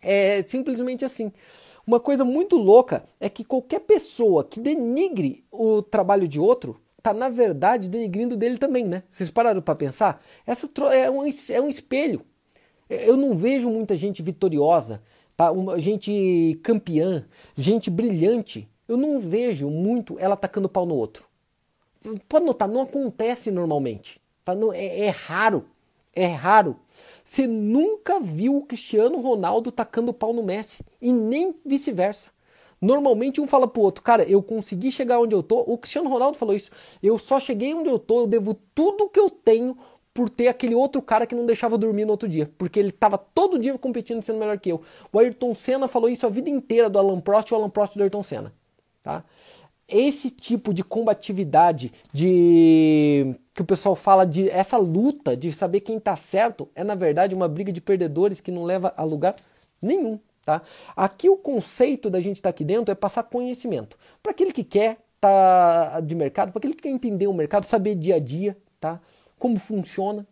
[0.01, 1.31] É simplesmente assim.
[1.85, 7.13] Uma coisa muito louca é que qualquer pessoa que denigre o trabalho de outro tá
[7.13, 9.03] na verdade denigrindo dele também, né?
[9.09, 10.23] Vocês pararam para pensar?
[10.45, 12.21] Essa é um, é um espelho.
[12.89, 15.01] Eu não vejo muita gente vitoriosa,
[15.35, 15.51] tá?
[15.51, 18.67] Uma, gente campeã, gente brilhante.
[18.88, 21.25] Eu não vejo muito ela tacando pau no outro.
[22.27, 24.21] Pode notar, não acontece normalmente.
[24.43, 24.55] Tá?
[24.55, 25.65] Não, é, é raro.
[26.15, 26.79] É raro.
[27.30, 32.32] Você nunca viu o Cristiano Ronaldo tacando pau no Messi e nem vice-versa.
[32.82, 35.60] Normalmente um fala pro outro, cara, eu consegui chegar onde eu tô.
[35.60, 36.72] O Cristiano Ronaldo falou isso.
[37.04, 39.78] Eu só cheguei onde eu tô, eu devo tudo que eu tenho
[40.12, 43.15] por ter aquele outro cara que não deixava dormir no outro dia, porque ele estava
[43.15, 44.82] todo dia competindo sendo melhor que eu.
[45.13, 47.96] O Ayrton Senna falou isso a vida inteira do Alan Prost e o Alan Prost
[47.96, 48.52] do Ayrton Senna,
[49.04, 49.24] tá?
[49.89, 55.97] Esse tipo de combatividade, de que o pessoal fala de essa luta de saber quem
[55.97, 59.36] está certo, é na verdade uma briga de perdedores que não leva a lugar
[59.82, 60.62] nenhum, tá?
[60.95, 64.63] Aqui o conceito da gente estar tá aqui dentro é passar conhecimento para aquele que
[64.63, 68.56] quer tá de mercado, para aquele que quer entender o mercado, saber dia a dia,
[68.80, 69.02] tá?
[69.38, 70.25] Como funciona.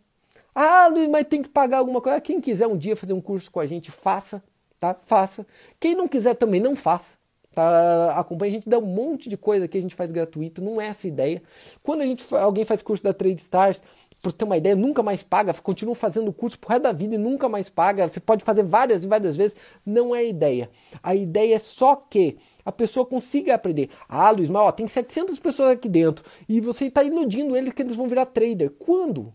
[0.54, 2.20] Ah, mas tem que pagar alguma coisa.
[2.20, 4.42] Quem quiser um dia fazer um curso com a gente, faça,
[4.80, 4.94] tá?
[4.94, 5.46] Faça.
[5.78, 7.17] Quem não quiser também não faça.
[7.58, 8.16] Tá?
[8.16, 10.86] Acompanha, a gente dá um monte de coisa que a gente faz gratuito, não é
[10.86, 11.42] essa ideia.
[11.82, 13.82] Quando a gente, alguém faz curso da Trade Stars,
[14.22, 17.18] por ter uma ideia, nunca mais paga, continua fazendo curso pro resto da vida e
[17.18, 18.06] nunca mais paga.
[18.06, 20.70] Você pode fazer várias e várias vezes, não é a ideia.
[21.02, 23.90] A ideia é só que a pessoa consiga aprender.
[24.08, 27.82] Ah, Luiz, mas ó, tem 700 pessoas aqui dentro e você está iludindo eles que
[27.82, 28.70] eles vão virar trader.
[28.78, 29.34] Quando?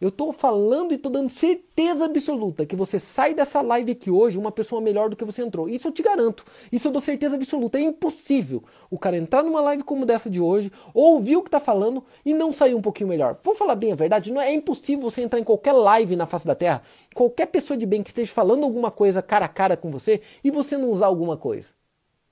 [0.00, 4.38] Eu estou falando e estou dando certeza absoluta que você sai dessa live aqui hoje
[4.38, 5.68] uma pessoa melhor do que você entrou.
[5.68, 6.44] Isso eu te garanto.
[6.70, 7.78] Isso eu dou certeza absoluta.
[7.78, 11.60] É impossível o cara entrar numa live como dessa de hoje, ouvir o que está
[11.60, 13.38] falando e não sair um pouquinho melhor.
[13.42, 16.46] Vou falar bem a verdade, não é, impossível você entrar em qualquer live na face
[16.46, 16.82] da Terra,
[17.14, 20.50] qualquer pessoa de bem que esteja falando alguma coisa cara a cara com você e
[20.50, 21.72] você não usar alguma coisa.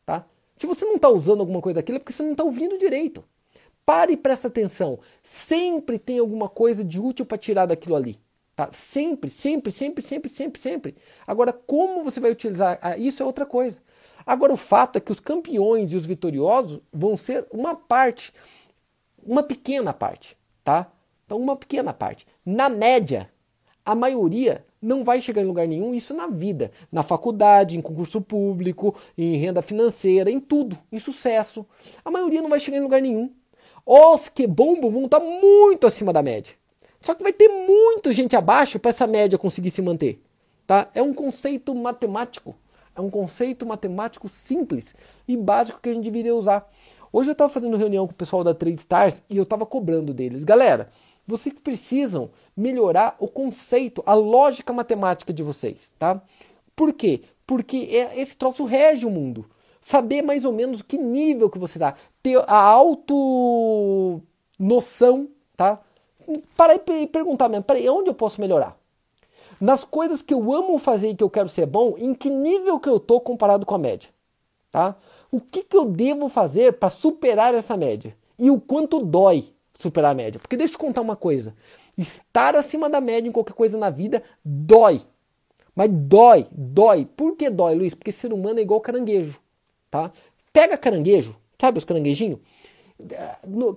[0.05, 0.27] Tá?
[0.57, 3.25] Se você não está usando alguma coisa daquilo é porque você não está ouvindo direito.
[3.85, 4.99] Pare e presta atenção.
[5.23, 8.19] Sempre tem alguma coisa de útil para tirar daquilo ali.
[8.57, 8.71] Tá?
[8.71, 10.97] Sempre, sempre, sempre, sempre, sempre, sempre.
[11.27, 13.83] Agora, como você vai utilizar ah, isso é outra coisa.
[14.25, 18.33] Agora, o fato é que os campeões e os vitoriosos vão ser uma parte,
[19.23, 20.91] uma pequena parte, tá?
[21.27, 22.27] Então, uma pequena parte.
[22.45, 23.31] Na média,
[23.85, 28.21] a maioria não vai chegar em lugar nenhum, isso na vida, na faculdade, em concurso
[28.21, 31.67] público, em renda financeira, em tudo, em sucesso.
[32.05, 33.31] A maioria não vai chegar em lugar nenhum.
[33.87, 36.55] Os que bombam vão estar muito acima da média.
[37.01, 40.23] Só que vai ter muita gente abaixo para essa média conseguir se manter.
[40.67, 40.89] Tá?
[40.95, 42.57] É um conceito matemático.
[42.97, 44.95] É um conceito matemático simples
[45.29, 46.67] e básico que a gente deveria usar.
[47.13, 50.15] Hoje eu estava fazendo reunião com o pessoal da Trade Stars e eu estava cobrando
[50.15, 50.45] deles.
[50.45, 50.91] Galera,
[51.27, 56.23] vocês precisam melhorar o conceito, a lógica matemática de vocês, tá?
[56.75, 57.23] Por quê?
[57.47, 59.45] Porque é, esse troço rege o mundo
[59.85, 64.19] saber mais ou menos que nível que você está, ter a auto
[64.59, 65.79] noção, tá?
[66.57, 68.79] Para e perguntar mesmo, peraí, onde eu posso melhorar?
[69.61, 72.81] Nas coisas que eu amo fazer e que eu quero ser bom, em que nível
[72.81, 74.09] que eu tô comparado com a média,
[74.71, 74.97] tá?
[75.31, 78.17] O que, que eu devo fazer para superar essa média?
[78.39, 80.41] E o quanto dói superar a média?
[80.41, 81.55] Porque deixa eu te contar uma coisa.
[81.99, 85.03] Estar acima da média em qualquer coisa na vida dói.
[85.77, 87.05] Mas dói, dói.
[87.05, 87.93] Por que dói, Luiz?
[87.93, 89.44] Porque ser humano é igual caranguejo
[89.95, 90.11] tá?
[90.53, 92.41] Pega caranguejo, sabe os caranguejinhos?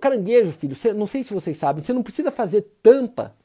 [0.01, 3.35] Caranguejo, filho, cê, não sei se vocês sabem, você não precisa fazer tampa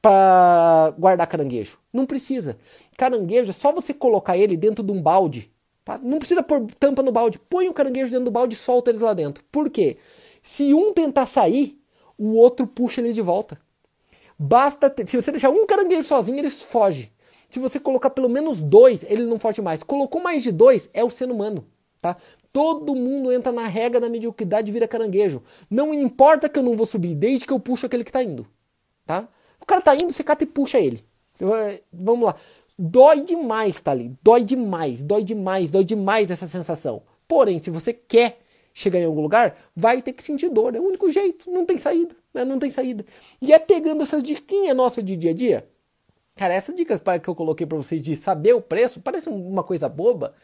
[0.00, 1.78] para guardar caranguejo.
[1.92, 2.56] Não precisa.
[2.96, 5.52] Caranguejo é só você colocar ele dentro de um balde.
[5.84, 5.98] Tá?
[5.98, 7.40] Não precisa pôr tampa no balde.
[7.40, 9.42] Põe o caranguejo dentro do balde e solta eles lá dentro.
[9.50, 9.96] Por quê?
[10.42, 11.76] Se um tentar sair,
[12.16, 13.60] o outro puxa ele de volta.
[14.38, 17.12] Basta ter, se você deixar um caranguejo sozinho, ele foge.
[17.50, 19.82] Se você colocar pelo menos dois, ele não foge mais.
[19.82, 21.66] Colocou mais de dois, é o ser humano.
[22.02, 22.16] Tá?
[22.52, 25.40] Todo mundo entra na regra da mediocridade e vira caranguejo.
[25.70, 28.44] Não importa que eu não vou subir, desde que eu puxo aquele que está indo.
[29.06, 29.28] Tá?
[29.60, 31.04] O cara está indo, você cata e puxa ele.
[31.40, 32.34] Eh, vamos lá.
[32.76, 34.12] Dói demais, tá ali.
[34.20, 37.02] Dói demais, dói demais, dói demais essa sensação.
[37.28, 38.40] Porém, se você quer
[38.74, 40.74] chegar em algum lugar, vai ter que sentir dor.
[40.74, 41.48] É o único jeito.
[41.48, 42.16] Não tem saída.
[42.34, 42.44] Né?
[42.44, 43.06] Não tem saída.
[43.40, 45.68] E é pegando essas diquinhas nossas de dia a dia.
[46.34, 49.88] Cara, essa dica que eu coloquei para vocês de saber o preço parece uma coisa
[49.88, 50.34] boba,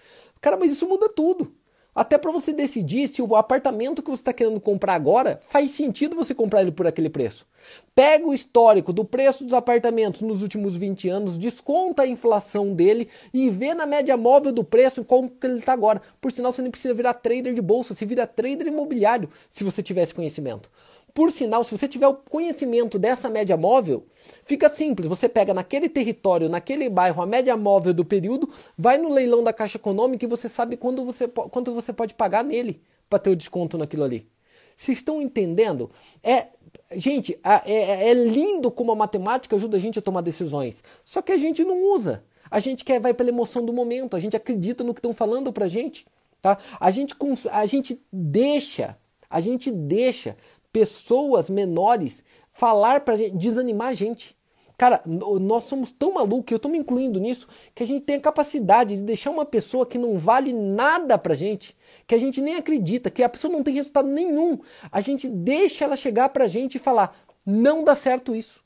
[0.41, 1.53] Cara, mas isso muda tudo.
[1.99, 6.14] Até para você decidir se o apartamento que você está querendo comprar agora faz sentido
[6.14, 7.45] você comprar ele por aquele preço.
[7.93, 13.09] Pega o histórico do preço dos apartamentos nos últimos 20 anos, desconta a inflação dele
[13.34, 16.01] e vê na média móvel do preço como que ele está agora.
[16.20, 19.82] Por sinal, você nem precisa virar trader de bolsa, você vira trader imobiliário se você
[19.82, 20.70] tivesse conhecimento.
[21.18, 24.06] Por sinal, se você tiver o conhecimento dessa média móvel,
[24.44, 25.08] fica simples.
[25.08, 28.48] Você pega naquele território, naquele bairro, a média móvel do período,
[28.78, 32.44] vai no leilão da Caixa Econômica e você sabe quando você, quanto você pode pagar
[32.44, 34.28] nele para ter o desconto naquilo ali.
[34.76, 35.90] Vocês estão entendendo?
[36.22, 36.46] É,
[36.92, 40.84] gente, é, é lindo como a matemática ajuda a gente a tomar decisões.
[41.04, 42.22] Só que a gente não usa.
[42.48, 44.14] A gente quer vai pela emoção do momento.
[44.14, 46.06] A gente acredita no que estão falando para gente.
[46.40, 46.58] Tá?
[46.78, 47.16] A gente
[47.50, 48.96] a gente deixa,
[49.28, 50.36] a gente deixa
[50.78, 54.36] pessoas menores falar pra gente, desanimar a gente.
[54.76, 58.20] Cara, nós somos tão malucos, eu tô me incluindo nisso, que a gente tem a
[58.20, 61.76] capacidade de deixar uma pessoa que não vale nada pra gente,
[62.06, 64.60] que a gente nem acredita, que a pessoa não tem resultado nenhum.
[64.92, 68.62] A gente deixa ela chegar pra gente e falar: não dá certo isso.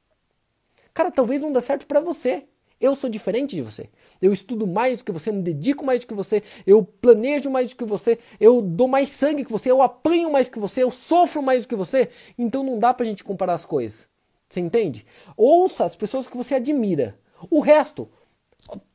[0.92, 2.44] Cara, talvez não dá certo para você.
[2.78, 3.88] Eu sou diferente de você.
[4.22, 7.70] Eu estudo mais do que você, me dedico mais do que você, eu planejo mais
[7.70, 10.92] do que você, eu dou mais sangue que você, eu apanho mais que você, eu
[10.92, 12.08] sofro mais do que você.
[12.38, 14.08] Então não dá pra gente comparar as coisas.
[14.48, 15.04] Você entende?
[15.36, 17.18] Ouça as pessoas que você admira.
[17.50, 18.08] O resto,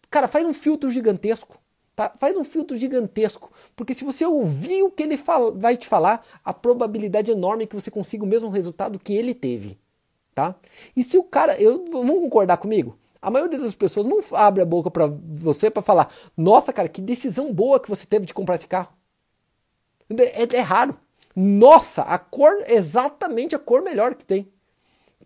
[0.09, 1.59] cara, faz um filtro gigantesco.
[1.93, 2.13] Tá?
[2.17, 3.51] Faz um filtro gigantesco.
[3.75, 7.67] Porque se você ouvir o que ele fala, vai te falar, a probabilidade é enorme
[7.67, 9.77] que você consiga o mesmo resultado que ele teve.
[10.33, 10.55] Tá?
[10.95, 11.59] E se o cara.
[11.59, 12.97] Eu, vamos concordar comigo?
[13.21, 17.01] A maioria das pessoas não abre a boca para você para falar: Nossa, cara, que
[17.01, 18.89] decisão boa que você teve de comprar esse carro.
[20.09, 20.97] É, é, raro.
[21.35, 24.47] Nossa, a cor, exatamente a cor melhor que tem.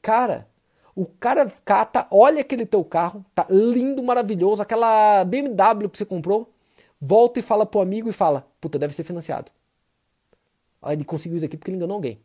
[0.01, 0.47] Cara,
[0.95, 6.51] o cara cata, olha aquele teu carro, tá lindo, maravilhoso, aquela BMW que você comprou,
[6.99, 9.51] volta e fala pro amigo e fala: Puta, deve ser financiado.
[10.81, 12.19] Aí ele conseguiu isso aqui porque ele enganou alguém.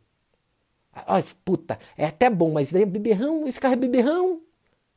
[0.93, 4.41] Ah, puta, é até bom, mas é beberrão, esse carro é beberrão.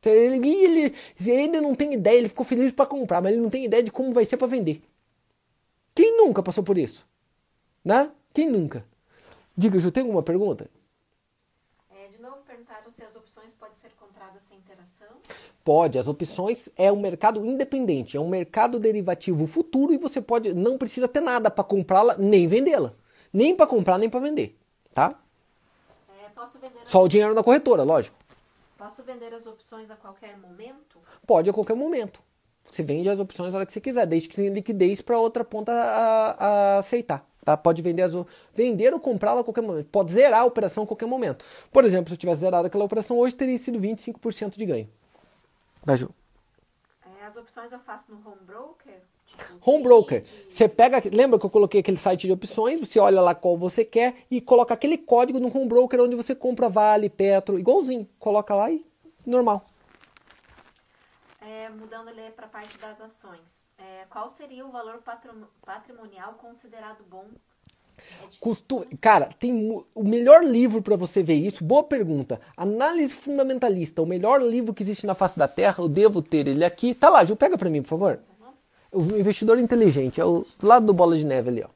[0.09, 3.49] Ele, ele, ele ainda não tem ideia, ele ficou feliz para comprar, mas ele não
[3.49, 4.81] tem ideia de como vai ser para vender.
[5.93, 7.05] Quem nunca passou por isso?
[7.83, 8.09] Né?
[8.33, 8.85] Quem nunca?
[9.55, 10.69] Diga, Ju, tem alguma pergunta?
[11.89, 15.07] É, de novo, perguntaram se as opções podem ser compradas sem interação.
[15.63, 20.53] Pode, as opções é um mercado independente, é um mercado derivativo futuro e você pode,
[20.53, 22.93] não precisa ter nada para comprá-la nem vendê-la.
[23.31, 24.57] Nem para comprar, nem para vender,
[24.93, 25.17] tá?
[26.25, 28.17] É, posso vender Só o dinheiro na corretora, lógico.
[28.81, 30.99] Posso vender as opções a qualquer momento?
[31.27, 32.19] Pode a qualquer momento.
[32.63, 35.45] Você vende as opções a hora que você quiser, desde que tenha liquidez para outra
[35.45, 37.23] ponta a, a aceitar.
[37.45, 37.55] Tá?
[37.55, 38.13] Pode vender, as,
[38.55, 39.87] vender ou comprá-la a qualquer momento.
[39.91, 41.45] Pode zerar a operação a qualquer momento.
[41.71, 44.89] Por exemplo, se eu tivesse zerado aquela operação hoje, teria sido 25% de ganho.
[45.83, 46.09] Vai, Ju.
[47.05, 48.99] É, as opções eu faço no home broker?
[49.65, 50.23] Home broker.
[50.47, 53.85] Você pega, lembra que eu coloquei aquele site de opções, você olha lá qual você
[53.85, 58.07] quer e coloca aquele código no home broker onde você compra Vale, Petro, igualzinho.
[58.19, 58.85] Coloca lá e
[59.25, 59.63] normal.
[61.41, 63.61] É, mudando ali para a parte das ações.
[63.77, 65.01] É, qual seria o valor
[65.65, 67.25] patrimonial considerado bom
[68.39, 68.85] Costu...
[68.99, 71.63] Cara, tem o melhor livro para você ver isso.
[71.63, 72.39] Boa pergunta.
[72.55, 75.75] Análise fundamentalista, o melhor livro que existe na face da Terra.
[75.79, 76.93] Eu devo ter ele aqui.
[76.93, 78.19] Tá lá, Ju, pega para mim, por favor.
[78.91, 81.69] O investidor inteligente, é o lado do bola de neve ali, ó.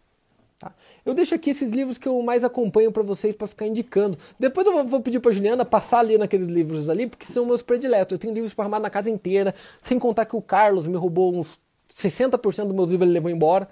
[0.60, 0.74] Tá?
[1.06, 4.18] Eu deixo aqui esses livros que eu mais acompanho para vocês para ficar indicando.
[4.40, 8.14] Depois eu vou pedir para Juliana passar ali naqueles livros ali, porque são meus prediletos.
[8.14, 11.60] Eu tenho livros para na casa inteira, sem contar que o Carlos me roubou uns
[11.90, 13.68] 60% dos meus livros ele levou embora,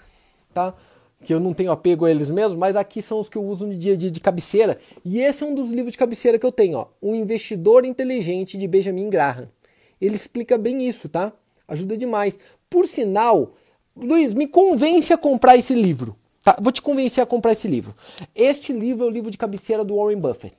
[0.54, 0.74] tá?
[1.26, 3.66] Que eu não tenho apego a eles mesmo, mas aqui são os que eu uso
[3.66, 4.78] no dia a dia de cabeceira.
[5.04, 6.88] E esse é um dos livros de cabeceira que eu tenho, ó.
[7.02, 9.50] O Investidor Inteligente de Benjamin Graham.
[10.00, 11.32] Ele explica bem isso, tá?
[11.66, 12.38] Ajuda demais.
[12.74, 13.54] Por sinal,
[13.96, 16.18] Luiz, me convence a comprar esse livro.
[16.44, 16.58] Tá?
[16.60, 17.94] Vou te convencer a comprar esse livro.
[18.34, 20.56] Este livro é o livro de cabeceira do Warren Buffett.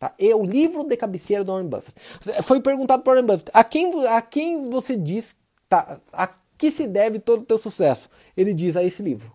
[0.00, 0.14] Tá?
[0.18, 1.94] É o livro de cabeceira do Warren Buffett.
[2.42, 5.36] Foi perguntado para Warren Buffett, a quem, a quem você diz,
[5.68, 6.26] tá, a
[6.56, 8.08] que se deve todo o teu sucesso?
[8.34, 9.30] Ele diz a esse livro.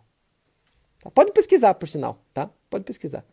[1.04, 1.12] Tá?
[1.12, 2.50] Pode pesquisar, por sinal, tá?
[2.68, 3.24] Pode pesquisar.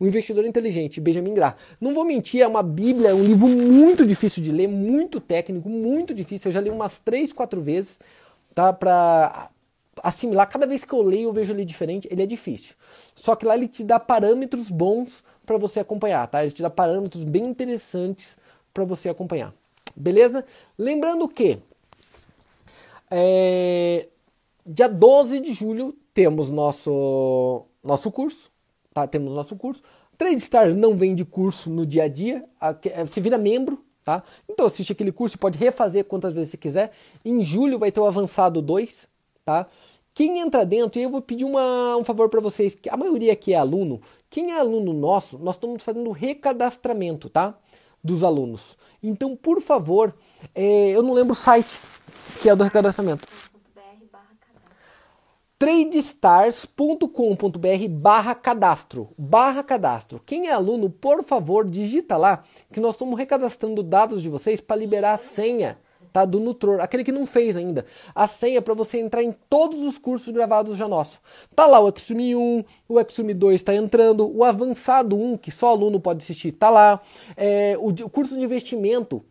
[0.00, 1.54] O Investidor Inteligente, Benjamin Graham.
[1.80, 5.68] Não vou mentir, é uma bíblia, é um livro muito difícil de ler, muito técnico,
[5.68, 6.48] muito difícil.
[6.48, 8.00] Eu já li umas três, quatro vezes,
[8.54, 8.72] tá?
[8.72, 9.50] Pra
[10.02, 10.48] assimilar.
[10.48, 12.08] Cada vez que eu leio, eu vejo ele diferente.
[12.10, 12.74] Ele é difícil.
[13.14, 16.42] Só que lá ele te dá parâmetros bons para você acompanhar, tá?
[16.42, 18.38] Ele te dá parâmetros bem interessantes
[18.72, 19.52] para você acompanhar.
[19.94, 20.44] Beleza?
[20.78, 21.58] Lembrando que
[23.10, 24.08] é,
[24.64, 28.50] dia 12 de julho temos nosso, nosso curso,
[28.94, 29.06] tá?
[29.06, 29.82] Temos nosso curso.
[30.16, 32.44] TradeStar não vende curso no dia a dia,
[33.06, 34.22] você vira membro, tá?
[34.48, 36.92] Então assiste aquele curso, pode refazer quantas vezes você quiser.
[37.24, 39.08] Em julho vai ter o Avançado 2,
[39.44, 39.66] tá?
[40.14, 43.32] Quem entra dentro, e eu vou pedir uma, um favor para vocês, que a maioria
[43.32, 44.00] aqui é aluno.
[44.28, 47.54] Quem é aluno nosso, nós estamos fazendo recadastramento, tá?
[48.04, 48.76] Dos alunos.
[49.02, 50.14] Então, por favor,
[50.54, 51.70] é, eu não lembro o site
[52.42, 53.26] que é do recadastramento
[55.62, 60.20] tradestars.com.br barra cadastro, barra cadastro.
[60.26, 62.42] Quem é aluno, por favor, digita lá
[62.72, 65.78] que nós estamos recadastrando dados de vocês para liberar a senha
[66.12, 67.86] tá, do Nutror, aquele que não fez ainda.
[68.12, 71.20] A senha para você entrar em todos os cursos gravados já nosso.
[71.54, 75.68] Tá lá o Extreme 1, o Extreme 2 está entrando, o Avançado 1, que só
[75.68, 77.00] aluno pode assistir, tá lá.
[77.36, 79.24] É, o, o curso de investimento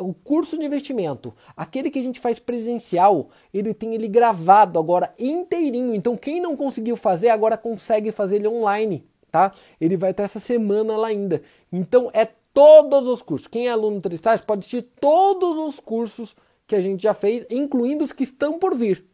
[0.00, 5.12] o curso de investimento, aquele que a gente faz presencial, ele tem ele gravado agora
[5.18, 5.94] inteirinho.
[5.94, 9.52] Então quem não conseguiu fazer agora consegue fazer ele online, tá?
[9.80, 11.42] Ele vai estar essa semana lá ainda.
[11.72, 13.48] Então é todos os cursos.
[13.48, 16.36] Quem é aluno Tristais pode assistir todos os cursos
[16.66, 19.04] que a gente já fez, incluindo os que estão por vir.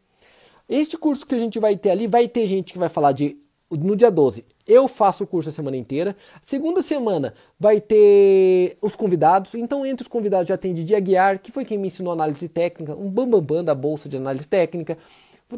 [0.67, 3.37] Este curso que a gente vai ter ali, vai ter gente que vai falar de
[3.71, 6.15] no dia 12 eu faço o curso a semana inteira.
[6.41, 9.53] Segunda semana vai ter os convidados.
[9.55, 12.95] Então, entre os convidados já tem Didi Aguiar, que foi quem me ensinou análise técnica,
[12.95, 14.97] um bambambam bam, bam da bolsa de análise técnica.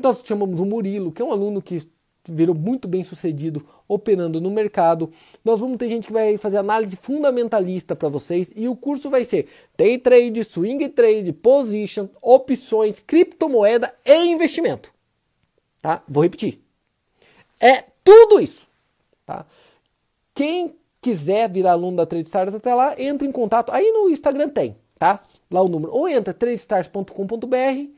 [0.02, 1.88] Nós chamamos o Murilo, que é um aluno que
[2.30, 5.12] virou muito bem sucedido operando no mercado.
[5.44, 9.24] Nós vamos ter gente que vai fazer análise fundamentalista para vocês e o curso vai
[9.24, 9.48] ser
[9.78, 14.94] day trade, swing trade, position, opções, criptomoeda e investimento.
[15.82, 16.04] Tá?
[16.08, 16.62] Vou repetir.
[17.62, 18.67] É tudo isso.
[19.28, 19.46] Tá?
[20.34, 23.72] Quem quiser virar aluno da Trade Stars até lá, entre em contato.
[23.74, 25.20] Aí no Instagram tem, tá?
[25.52, 25.94] Lá o número.
[25.94, 27.92] Ou entra tradestars.com.br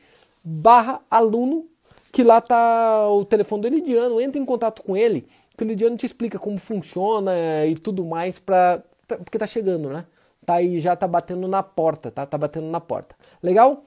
[0.44, 1.68] barra aluno,
[2.12, 4.20] que lá tá o telefone do Elidiano.
[4.20, 7.32] Entra em contato com ele, que o Elidiano te explica como funciona
[7.68, 10.06] e tudo mais, pra, tá, porque tá chegando, né?
[10.46, 12.26] Tá aí, já tá batendo na porta, tá?
[12.26, 13.16] Tá batendo na porta.
[13.44, 13.84] Legal?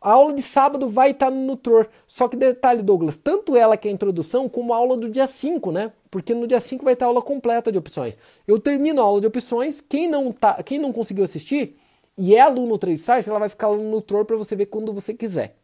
[0.00, 1.86] A aula de sábado vai estar no Nutror.
[2.06, 5.26] Só que detalhe, Douglas, tanto ela que é a introdução, como a aula do dia
[5.26, 5.92] 5, né?
[6.10, 8.16] Porque no dia 5 vai ter aula completa de opções.
[8.48, 11.76] Eu termino a aula de opções, quem não, tá, quem não conseguiu assistir
[12.16, 14.92] e é aluno 3 Stars, ela vai ficar lá no Nutror para você ver quando
[14.92, 15.56] você quiser.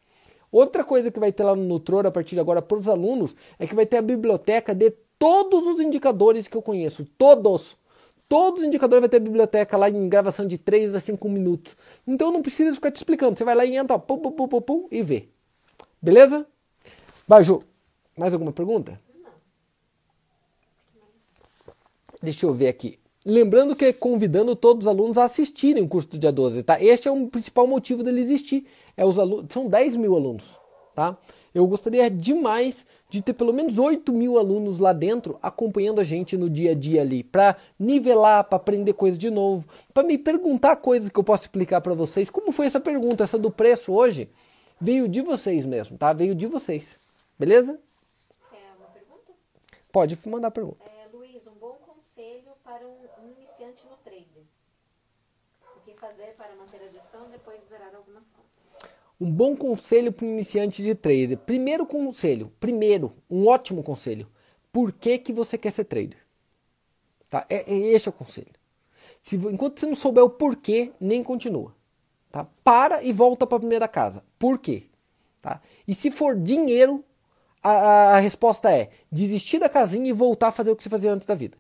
[0.51, 3.37] Outra coisa que vai ter lá no Nutror a partir de agora para os alunos
[3.59, 7.07] é que vai ter a biblioteca de todos os indicadores que eu conheço.
[7.19, 7.77] Todos!
[8.29, 11.77] Todos os indicadores vai ter biblioteca lá em gravação de 3 a 5 minutos.
[12.07, 13.39] Então não precisa ficar te explicando.
[13.39, 15.29] Você vai lá e entra, ó, pum, pum, pum, pum, pum, e vê.
[16.03, 16.47] Beleza?
[17.29, 17.63] Baju,
[18.17, 19.01] mais alguma pergunta?
[22.21, 22.99] Deixa eu ver aqui.
[23.25, 26.81] Lembrando que é convidando todos os alunos a assistirem o curso do dia 12, tá?
[26.81, 28.67] Este é o principal motivo dele existir.
[28.97, 30.59] É os alunos, são 10 mil alunos,
[30.95, 31.19] tá?
[31.57, 36.37] Eu gostaria demais de ter pelo menos 8 mil alunos lá dentro acompanhando a gente
[36.37, 40.77] no dia a dia ali, para nivelar, para aprender coisas de novo, para me perguntar
[40.77, 42.29] coisas que eu posso explicar para vocês.
[42.29, 44.31] Como foi essa pergunta, essa do preço hoje?
[44.79, 46.13] Veio de vocês mesmo, tá?
[46.13, 47.01] Veio de vocês.
[47.39, 47.81] Beleza?
[48.53, 49.33] É uma pergunta?
[49.91, 50.85] Pode mandar a pergunta.
[50.85, 54.45] É, Luiz, um bom conselho para um iniciante no trader.
[55.75, 58.46] O que fazer para manter a gestão depois de zerar algumas contas?
[59.21, 61.39] Um bom conselho para um iniciante de trader.
[61.39, 64.29] Primeiro conselho, primeiro, um ótimo conselho.
[64.71, 66.19] Por que, que você quer ser trader?
[67.29, 67.47] Tá?
[67.49, 68.53] É, é este é o conselho.
[69.23, 71.75] Se, enquanto você não souber o porquê, nem continua.
[72.31, 72.47] Tá?
[72.63, 74.23] Para e volta para a primeira casa.
[74.39, 74.85] Por quê?
[75.41, 75.61] Tá?
[75.89, 77.05] E se for dinheiro,
[77.63, 81.13] a, a, resposta é desistir da casinha e voltar a fazer o que você fazia
[81.13, 81.57] antes da vida.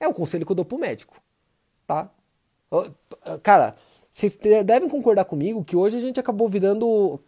[0.00, 1.20] É o conselho que eu dou pro médico.
[1.86, 2.10] Tá?
[3.42, 3.76] Cara,
[4.14, 7.18] vocês devem concordar comigo que hoje a gente acabou virando o,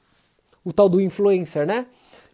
[0.65, 1.85] o tal do influencer, né?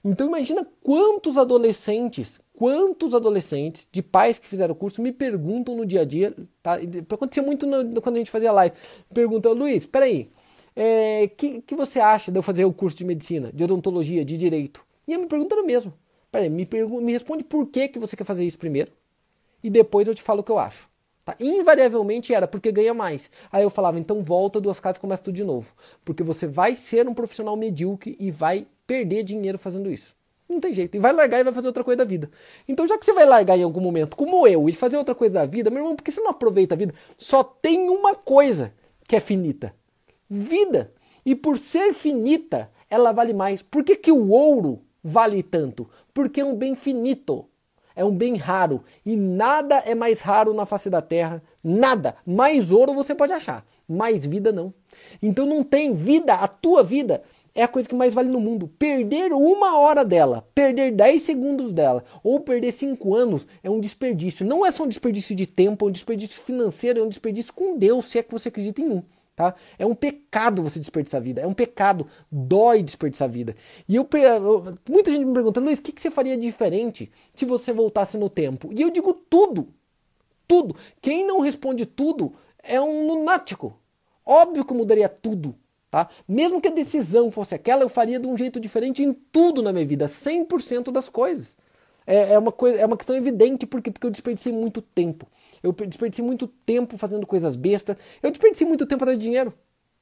[0.04, 5.86] Então imagina quantos adolescentes, quantos adolescentes de pais que fizeram o curso me perguntam no
[5.86, 6.74] dia a dia, tá?
[7.10, 8.76] Acontecia muito no, quando a gente fazia live.
[9.14, 10.30] Perguntam, Luiz, peraí,
[10.76, 14.36] é, que, que você acha de eu fazer o curso de medicina, de odontologia, de
[14.36, 14.84] direito?
[15.08, 15.94] E eu me perguntando mesmo.
[16.30, 16.68] Peraí, me,
[17.00, 18.92] me responde por que, que você quer fazer isso primeiro.
[19.64, 20.91] E depois eu te falo o que eu acho.
[21.24, 21.36] Tá?
[21.38, 23.30] Invariavelmente era porque ganha mais.
[23.50, 25.72] Aí eu falava, então volta duas casas e começa tudo de novo.
[26.04, 30.16] Porque você vai ser um profissional medíocre e vai perder dinheiro fazendo isso.
[30.48, 30.96] Não tem jeito.
[30.96, 32.30] E vai largar e vai fazer outra coisa da vida.
[32.68, 35.34] Então, já que você vai largar em algum momento, como eu, e fazer outra coisa
[35.34, 36.94] da vida, meu irmão, por que você não aproveita a vida?
[37.16, 38.74] Só tem uma coisa
[39.06, 39.74] que é finita:
[40.28, 40.92] vida.
[41.24, 43.62] E por ser finita, ela vale mais.
[43.62, 45.88] Por que, que o ouro vale tanto?
[46.12, 47.46] Porque é um bem finito
[47.94, 52.16] é um bem raro e nada é mais raro na face da terra, nada.
[52.26, 54.72] Mais ouro você pode achar, mais vida não.
[55.22, 57.22] Então não tem vida, a tua vida
[57.54, 58.68] é a coisa que mais vale no mundo.
[58.78, 64.46] Perder uma hora dela, perder 10 segundos dela, ou perder 5 anos é um desperdício.
[64.46, 67.76] Não é só um desperdício de tempo, é um desperdício financeiro, é um desperdício com
[67.76, 69.02] Deus, se é que você acredita em um.
[69.42, 69.56] Tá?
[69.76, 71.40] É um pecado você desperdiçar vida.
[71.40, 72.06] É um pecado.
[72.30, 73.56] Dói desperdiçar vida.
[73.88, 74.08] E eu,
[74.88, 78.28] muita gente me pergunta, Luiz, o que, que você faria diferente se você voltasse no
[78.28, 78.70] tempo?
[78.72, 79.66] E eu digo tudo.
[80.46, 80.76] Tudo.
[81.00, 82.32] Quem não responde tudo
[82.62, 83.76] é um lunático.
[84.24, 85.56] Óbvio que eu mudaria tudo.
[85.90, 86.08] Tá?
[86.28, 89.72] Mesmo que a decisão fosse aquela, eu faria de um jeito diferente em tudo na
[89.72, 91.58] minha vida, 100% das coisas.
[92.06, 95.26] É, é, uma coisa, é uma questão evidente, porque, porque eu desperdicei muito tempo.
[95.62, 97.96] Eu desperdicei muito tempo fazendo coisas bestas.
[98.22, 99.54] Eu desperdicei muito tempo atrás de dinheiro.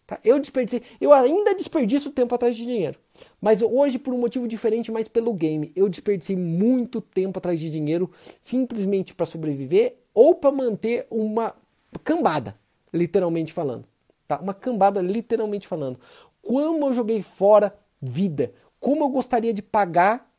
[0.07, 0.19] Tá?
[0.25, 0.83] Eu desperdicei.
[1.01, 2.99] Eu ainda desperdiço tempo atrás de dinheiro.
[3.41, 7.71] Mas hoje, por um motivo diferente, mas pelo game, eu desperdicei muito tempo atrás de
[7.71, 11.55] dinheiro simplesmente para sobreviver ou para manter uma
[12.03, 12.57] cambada,
[12.93, 13.85] literalmente falando.
[14.27, 14.39] Tá?
[14.39, 15.99] Uma cambada, literalmente falando.
[16.43, 18.53] Como eu joguei fora vida.
[18.79, 20.30] Como eu gostaria de pagar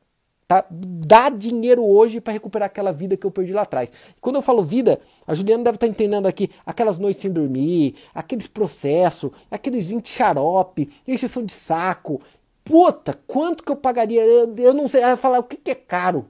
[0.51, 0.65] Tá?
[0.69, 3.89] Dá dinheiro hoje para recuperar aquela vida que eu perdi lá atrás.
[4.19, 7.95] Quando eu falo vida, a Juliana deve estar tá entendendo aqui aquelas noites sem dormir,
[8.13, 12.19] aqueles processos, aqueles 20 xarope, injeção de saco.
[12.65, 14.25] Puta, quanto que eu pagaria?
[14.25, 15.01] Eu, eu não sei.
[15.01, 16.27] Ela falar o que, que é caro.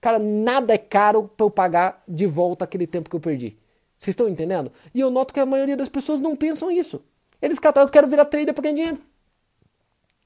[0.00, 3.58] Cara, nada é caro para eu pagar de volta aquele tempo que eu perdi.
[3.98, 4.72] Vocês estão entendendo?
[4.94, 7.04] E eu noto que a maioria das pessoas não pensam isso.
[7.42, 8.98] Eles catam, eu quero virar trader para ganhar dinheiro.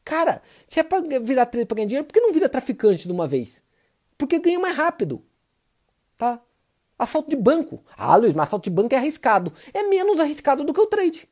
[0.05, 3.13] Cara, se é pra virar trader pra ganhar dinheiro, por que não vira traficante de
[3.13, 3.63] uma vez?
[4.19, 5.23] Porque ganha mais rápido.
[6.19, 6.41] Tá?
[6.99, 7.83] Assalto de banco.
[7.97, 9.53] Ah, Luiz, mas assalto de banco é arriscado.
[9.73, 11.29] É menos arriscado do que o trade.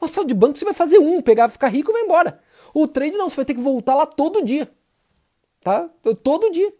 [0.00, 2.40] O assalto de banco você vai fazer um, pegar, ficar rico e vai embora.
[2.74, 4.70] O trade não, você vai ter que voltar lá todo dia.
[5.62, 5.88] Tá?
[6.22, 6.72] Todo dia.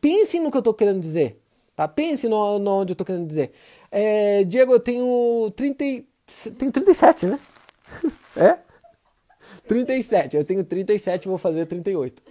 [0.00, 1.40] Pense no que eu tô querendo dizer.
[1.74, 1.88] Tá?
[1.88, 3.52] Pense no, no onde eu tô querendo dizer.
[3.90, 5.84] É, Diego, eu tenho 30,
[6.58, 7.38] tenho 37, né?
[8.36, 8.58] é?
[9.68, 10.36] 37.
[10.36, 12.22] Eu tenho 37 e vou fazer 38.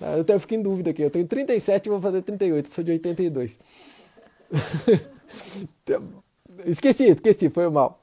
[0.00, 1.02] Ah, eu, até fiquei em dúvida aqui.
[1.02, 2.68] Eu tenho 37 e vou fazer 38.
[2.68, 3.58] Sou de 82.
[6.66, 7.50] esqueci, esqueci.
[7.50, 8.02] Foi mal.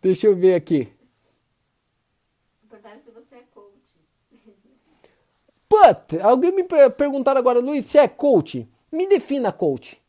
[0.00, 0.88] Deixa eu ver aqui.
[2.68, 3.68] Perguntaram se você é coach.
[5.68, 6.64] But, alguém me
[6.96, 8.68] perguntaram agora, Luiz, se é coach?
[8.90, 10.00] Me defina coach.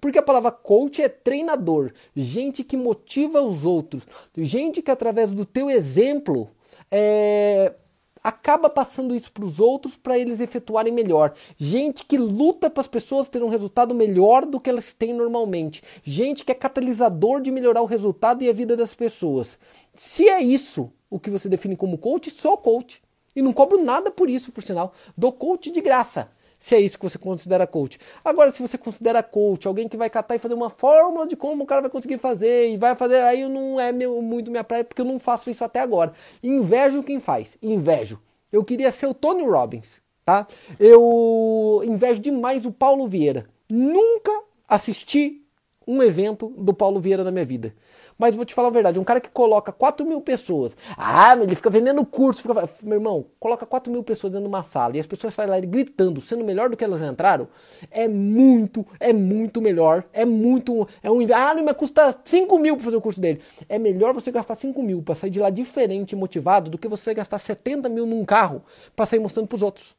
[0.00, 5.44] Porque a palavra coach é treinador, gente que motiva os outros, gente que através do
[5.44, 6.50] teu exemplo
[6.90, 7.74] é,
[8.22, 11.34] acaba passando isso para os outros para eles efetuarem melhor.
[11.56, 15.82] Gente que luta para as pessoas terem um resultado melhor do que elas têm normalmente.
[16.02, 19.58] Gente que é catalisador de melhorar o resultado e a vida das pessoas.
[19.94, 23.02] Se é isso o que você define como coach, sou coach.
[23.34, 24.92] E não cobro nada por isso, por sinal.
[25.16, 27.98] Dou coach de graça se é isso que você considera coach.
[28.24, 31.62] Agora, se você considera coach alguém que vai catar e fazer uma fórmula de como
[31.62, 34.82] o cara vai conseguir fazer e vai fazer, aí não é meu, muito minha praia
[34.82, 36.12] porque eu não faço isso até agora.
[36.42, 38.20] Invejo quem faz, invejo.
[38.52, 40.46] Eu queria ser o Tony Robbins, tá?
[40.80, 43.46] Eu invejo demais o Paulo Vieira.
[43.70, 44.32] Nunca
[44.66, 45.44] assisti
[45.86, 47.74] um evento do Paulo Vieira na minha vida.
[48.18, 51.54] Mas vou te falar a verdade, um cara que coloca 4 mil pessoas, ah, ele
[51.54, 52.68] fica vendendo curso, fica...
[52.82, 55.60] meu irmão, coloca 4 mil pessoas dentro de uma sala e as pessoas saem lá
[55.60, 57.46] gritando, sendo melhor do que elas entraram,
[57.92, 62.86] é muito, é muito melhor, é muito, é um, ah, mas custa 5 mil para
[62.86, 63.40] fazer o curso dele.
[63.68, 66.88] É melhor você gastar 5 mil para sair de lá diferente e motivado do que
[66.88, 68.64] você gastar 70 mil num carro
[68.96, 69.96] para sair mostrando para os outros.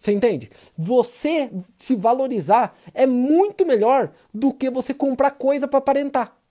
[0.00, 0.50] Você entende?
[0.76, 1.48] Você
[1.78, 6.41] se valorizar é muito melhor do que você comprar coisa para aparentar.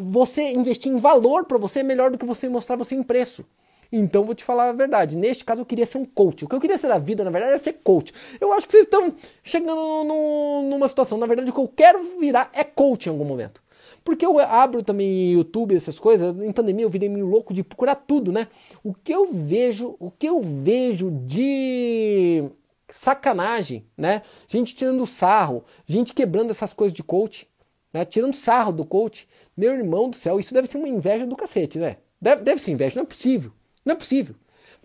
[0.00, 3.44] Você investir em valor para você é melhor do que você mostrar você em preço.
[3.90, 5.16] Então vou te falar a verdade.
[5.16, 6.44] Neste caso eu queria ser um coach.
[6.44, 8.12] O que eu queria ser da vida, na verdade, é ser coach.
[8.40, 11.18] Eu acho que vocês estão chegando no, numa situação.
[11.18, 13.62] Na verdade, o que eu quero virar é coach em algum momento.
[14.04, 16.36] Porque eu abro também YouTube, essas coisas.
[16.38, 18.48] Em pandemia eu virei meio louco de procurar tudo, né?
[18.84, 22.50] O que eu vejo, o que eu vejo de
[22.90, 24.22] sacanagem, né?
[24.46, 27.48] Gente tirando sarro, gente quebrando essas coisas de coach,
[27.92, 28.04] né?
[28.04, 29.28] Tirando sarro do coach.
[29.58, 31.96] Meu irmão do céu, isso deve ser uma inveja do cacete, né?
[32.22, 33.50] Deve, deve ser inveja, não é possível.
[33.84, 34.36] Não é possível.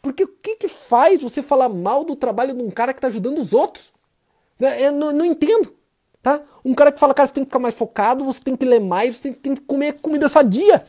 [0.01, 3.07] Porque o que, que faz você falar mal do trabalho de um cara que está
[3.07, 3.93] ajudando os outros?
[4.59, 5.75] Eu não, não, entendo.
[6.23, 6.41] Tá?
[6.65, 8.79] Um cara que fala, cara, você tem que ficar mais focado, você tem que ler
[8.79, 10.83] mais, você tem, tem que comer comida sadia.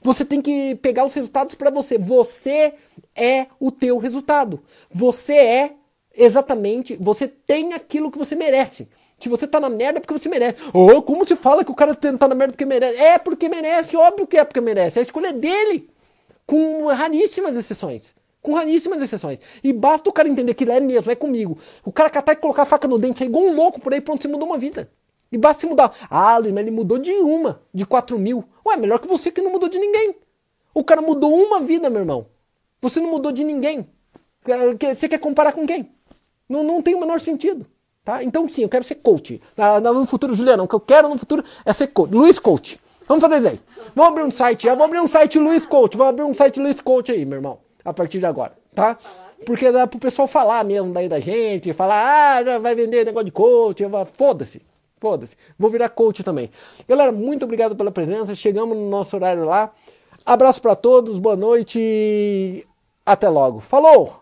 [0.00, 1.96] Você tem que pegar os resultados para você.
[1.96, 2.74] Você
[3.14, 4.64] é o teu resultado.
[4.90, 5.74] Você é
[6.12, 8.88] exatamente, você tem aquilo que você merece.
[9.22, 10.58] Se você tá na merda é porque você merece.
[10.74, 12.98] Oh, como se fala que o cara tá na merda porque merece?
[12.98, 14.98] É porque merece, óbvio que é porque merece.
[14.98, 15.88] A escolha é dele.
[16.44, 18.16] Com raríssimas exceções.
[18.40, 19.38] Com raríssimas exceções.
[19.62, 21.56] E basta o cara entender que ele é mesmo, é comigo.
[21.84, 24.00] O cara catar e colocar a faca no dente, é igual um louco por aí,
[24.00, 24.90] pronto, você mudou uma vida.
[25.30, 25.96] E basta se mudar.
[26.10, 28.42] Ah, mas ele mudou de uma, de 4 mil.
[28.66, 30.16] Ué, melhor que você que não mudou de ninguém.
[30.74, 32.26] O cara mudou uma vida, meu irmão.
[32.80, 33.86] Você não mudou de ninguém.
[34.96, 35.92] Você quer comparar com quem?
[36.48, 37.64] Não, não tem o menor sentido.
[38.04, 38.22] Tá?
[38.24, 39.40] Então, sim, eu quero ser coach.
[39.82, 42.12] No futuro, Juliano, o que eu quero no futuro é ser coach.
[42.12, 42.80] Luiz Coach.
[43.06, 43.60] Vamos fazer isso aí.
[43.94, 44.64] Vamos abrir um site.
[44.64, 45.96] Já vou abrir um site Luiz Coach.
[45.96, 47.58] Vou abrir um site Luiz Coach aí, meu irmão.
[47.84, 48.96] A partir de agora, tá?
[49.44, 51.72] Porque dá pro pessoal falar mesmo daí da gente.
[51.72, 53.82] Falar, ah, vai vender negócio de coach.
[54.12, 54.62] Foda-se.
[54.96, 55.36] Foda-se.
[55.58, 56.50] Vou virar coach também.
[56.88, 58.34] Galera, muito obrigado pela presença.
[58.34, 59.72] Chegamos no nosso horário lá.
[60.24, 61.18] Abraço para todos.
[61.18, 62.66] Boa noite.
[63.04, 63.58] Até logo.
[63.58, 64.21] Falou!